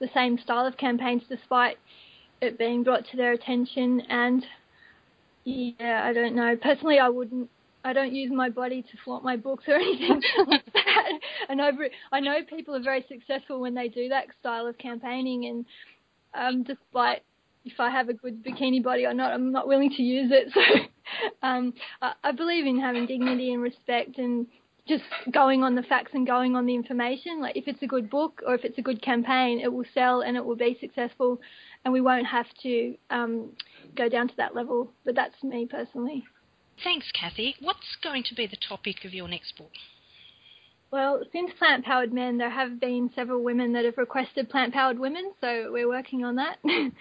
the 0.00 0.08
same 0.14 0.38
style 0.38 0.66
of 0.66 0.76
campaigns 0.76 1.22
despite 1.28 1.76
it 2.40 2.58
being 2.58 2.82
brought 2.82 3.06
to 3.10 3.16
their 3.16 3.32
attention. 3.32 4.00
And 4.08 4.44
yeah, 5.44 6.02
I 6.04 6.12
don't 6.12 6.34
know. 6.34 6.56
Personally, 6.56 6.98
I 6.98 7.08
wouldn't. 7.08 7.50
I 7.82 7.94
don't 7.94 8.12
use 8.12 8.30
my 8.30 8.50
body 8.50 8.82
to 8.82 8.88
flaunt 9.04 9.24
my 9.24 9.36
books 9.36 9.64
or 9.66 9.74
anything 9.76 10.20
like 10.46 10.72
that. 10.74 11.12
And 11.48 11.62
I, 11.62 11.70
I 12.12 12.20
know 12.20 12.42
people 12.48 12.76
are 12.76 12.82
very 12.82 13.04
successful 13.08 13.60
when 13.60 13.74
they 13.74 13.88
do 13.88 14.10
that 14.10 14.26
style 14.38 14.66
of 14.66 14.76
campaigning, 14.76 15.46
and 15.46 15.64
um, 16.34 16.62
despite 16.62 17.22
if 17.64 17.78
I 17.78 17.90
have 17.90 18.08
a 18.08 18.14
good 18.14 18.44
bikini 18.44 18.82
body 18.82 19.06
or 19.06 19.14
not, 19.14 19.32
I'm 19.32 19.52
not 19.52 19.68
willing 19.68 19.90
to 19.96 20.02
use 20.02 20.30
it. 20.32 20.52
So 21.42 21.48
um, 21.48 21.74
I, 22.00 22.12
I 22.22 22.30
believe 22.30 22.66
in 22.66 22.78
having 22.78 23.06
dignity 23.06 23.52
and 23.52 23.60
respect 23.60 24.18
and 24.18 24.46
just 24.90 25.04
going 25.32 25.62
on 25.62 25.76
the 25.76 25.82
facts 25.82 26.10
and 26.14 26.26
going 26.26 26.56
on 26.56 26.66
the 26.66 26.74
information. 26.74 27.40
Like 27.40 27.56
if 27.56 27.68
it's 27.68 27.82
a 27.82 27.86
good 27.86 28.10
book 28.10 28.42
or 28.46 28.54
if 28.54 28.64
it's 28.64 28.76
a 28.76 28.82
good 28.82 29.00
campaign, 29.00 29.60
it 29.60 29.72
will 29.72 29.84
sell 29.94 30.20
and 30.20 30.36
it 30.36 30.44
will 30.44 30.56
be 30.56 30.76
successful, 30.80 31.40
and 31.84 31.94
we 31.94 32.00
won't 32.00 32.26
have 32.26 32.46
to 32.64 32.96
um, 33.08 33.52
go 33.96 34.08
down 34.08 34.28
to 34.28 34.36
that 34.36 34.54
level. 34.54 34.90
But 35.04 35.14
that's 35.14 35.42
me 35.42 35.66
personally. 35.70 36.24
Thanks, 36.82 37.06
Kathy. 37.12 37.54
What's 37.60 37.96
going 38.02 38.24
to 38.24 38.34
be 38.34 38.46
the 38.46 38.56
topic 38.56 39.04
of 39.04 39.14
your 39.14 39.28
next 39.28 39.56
book? 39.56 39.70
Well, 40.90 41.22
since 41.32 41.52
Plant 41.56 41.84
Powered 41.84 42.12
Men, 42.12 42.38
there 42.38 42.50
have 42.50 42.80
been 42.80 43.10
several 43.14 43.44
women 43.44 43.74
that 43.74 43.84
have 43.84 43.96
requested 43.96 44.50
Plant 44.50 44.74
Powered 44.74 44.98
Women, 44.98 45.30
so 45.40 45.70
we're 45.70 45.88
working 45.88 46.24
on 46.24 46.34
that. 46.36 46.56
and 46.64 46.92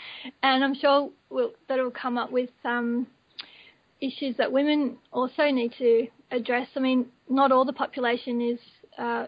I'm 0.44 0.76
sure 0.76 1.10
we'll, 1.32 1.54
that 1.68 1.80
will 1.80 1.90
come 1.90 2.18
up 2.18 2.32
with 2.32 2.52
some 2.62 3.08
issues 4.00 4.38
that 4.38 4.52
women 4.52 4.98
also 5.12 5.50
need 5.50 5.74
to 5.80 6.08
address. 6.32 6.68
I 6.76 6.80
mean, 6.80 7.08
not 7.30 7.52
all 7.52 7.66
the 7.66 7.74
population 7.74 8.42
is 8.42 8.60
uh, 8.98 9.28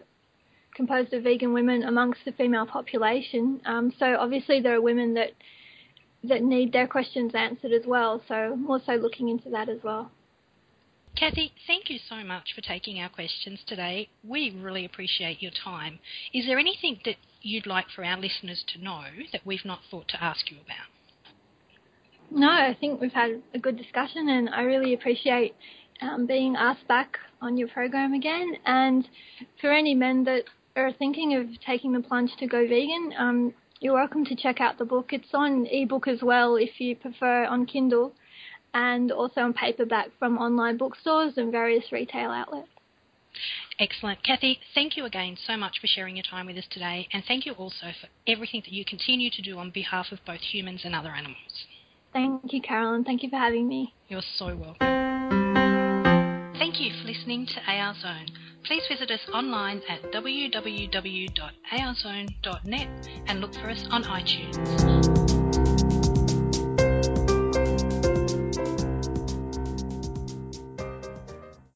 composed 0.74 1.12
of 1.12 1.22
vegan 1.22 1.52
women 1.52 1.84
amongst 1.84 2.20
the 2.24 2.32
female 2.32 2.66
population. 2.66 3.60
Um, 3.64 3.92
so 3.98 4.16
obviously 4.18 4.60
there 4.60 4.74
are 4.74 4.80
women 4.80 5.14
that 5.14 5.30
that 6.24 6.42
need 6.42 6.72
their 6.72 6.86
questions 6.86 7.32
answered 7.34 7.72
as 7.72 7.84
well. 7.84 8.22
So 8.28 8.34
I'm 8.34 8.70
also 8.70 8.92
looking 8.92 9.28
into 9.28 9.50
that 9.50 9.68
as 9.68 9.78
well. 9.82 10.10
Kathy, 11.16 11.52
thank 11.66 11.90
you 11.90 11.98
so 12.08 12.24
much 12.24 12.54
for 12.54 12.62
taking 12.62 12.98
our 13.00 13.08
questions 13.08 13.60
today. 13.66 14.08
We 14.26 14.50
really 14.50 14.84
appreciate 14.84 15.42
your 15.42 15.50
time. 15.50 15.98
Is 16.32 16.46
there 16.46 16.58
anything 16.58 17.00
that 17.04 17.16
you'd 17.42 17.66
like 17.66 17.86
for 17.94 18.04
our 18.04 18.18
listeners 18.18 18.64
to 18.68 18.82
know 18.82 19.02
that 19.32 19.42
we've 19.44 19.64
not 19.64 19.80
thought 19.90 20.08
to 20.08 20.22
ask 20.22 20.50
you 20.50 20.56
about? 20.64 20.86
No, 22.30 22.48
I 22.48 22.74
think 22.80 23.00
we've 23.00 23.12
had 23.12 23.42
a 23.52 23.58
good 23.58 23.76
discussion, 23.76 24.28
and 24.30 24.48
I 24.48 24.62
really 24.62 24.94
appreciate 24.94 25.54
um, 26.02 26.26
being 26.26 26.56
asked 26.56 26.86
back 26.88 27.18
on 27.40 27.56
your 27.56 27.68
program 27.68 28.12
again. 28.12 28.56
And 28.66 29.08
for 29.60 29.72
any 29.72 29.94
men 29.94 30.24
that 30.24 30.44
are 30.76 30.92
thinking 30.92 31.34
of 31.34 31.46
taking 31.64 31.92
the 31.92 32.00
plunge 32.00 32.30
to 32.38 32.46
go 32.46 32.66
vegan, 32.66 33.12
um, 33.18 33.54
you're 33.80 33.94
welcome 33.94 34.24
to 34.26 34.36
check 34.36 34.60
out 34.60 34.78
the 34.78 34.84
book. 34.84 35.12
It's 35.12 35.34
on 35.34 35.66
ebook 35.66 36.06
as 36.08 36.22
well 36.22 36.56
if 36.56 36.80
you 36.80 36.96
prefer 36.96 37.44
on 37.46 37.66
Kindle 37.66 38.12
and 38.74 39.10
also 39.10 39.40
on 39.42 39.52
paperback 39.52 40.08
from 40.18 40.38
online 40.38 40.76
bookstores 40.76 41.34
and 41.36 41.50
various 41.50 41.90
retail 41.92 42.30
outlets. 42.30 42.68
Excellent. 43.78 44.22
Kathy, 44.22 44.60
thank 44.74 44.96
you 44.96 45.04
again 45.04 45.36
so 45.46 45.56
much 45.56 45.78
for 45.80 45.86
sharing 45.86 46.16
your 46.16 46.24
time 46.28 46.46
with 46.46 46.56
us 46.56 46.66
today, 46.70 47.08
and 47.12 47.24
thank 47.26 47.46
you 47.46 47.52
also 47.52 47.86
for 48.00 48.08
everything 48.30 48.60
that 48.64 48.72
you 48.72 48.84
continue 48.84 49.30
to 49.30 49.42
do 49.42 49.58
on 49.58 49.70
behalf 49.70 50.06
of 50.12 50.18
both 50.26 50.40
humans 50.40 50.82
and 50.84 50.94
other 50.94 51.10
animals. 51.10 51.66
Thank 52.12 52.52
you, 52.52 52.60
Carolyn. 52.60 53.04
Thank 53.04 53.22
you 53.22 53.30
for 53.30 53.36
having 53.36 53.66
me. 53.66 53.94
You're 54.08 54.22
so 54.36 54.54
welcome. 54.54 55.01
You 56.82 56.90
for 57.00 57.06
listening 57.06 57.46
to 57.46 57.60
AR 57.68 57.94
Zone. 57.94 58.26
Please 58.64 58.82
visit 58.88 59.12
us 59.12 59.20
online 59.32 59.82
at 59.88 60.02
www.arzone.net 60.10 63.08
and 63.28 63.40
look 63.40 63.54
for 63.54 63.70
us 63.70 63.86
on 63.88 64.02
iTunes. 64.02 65.21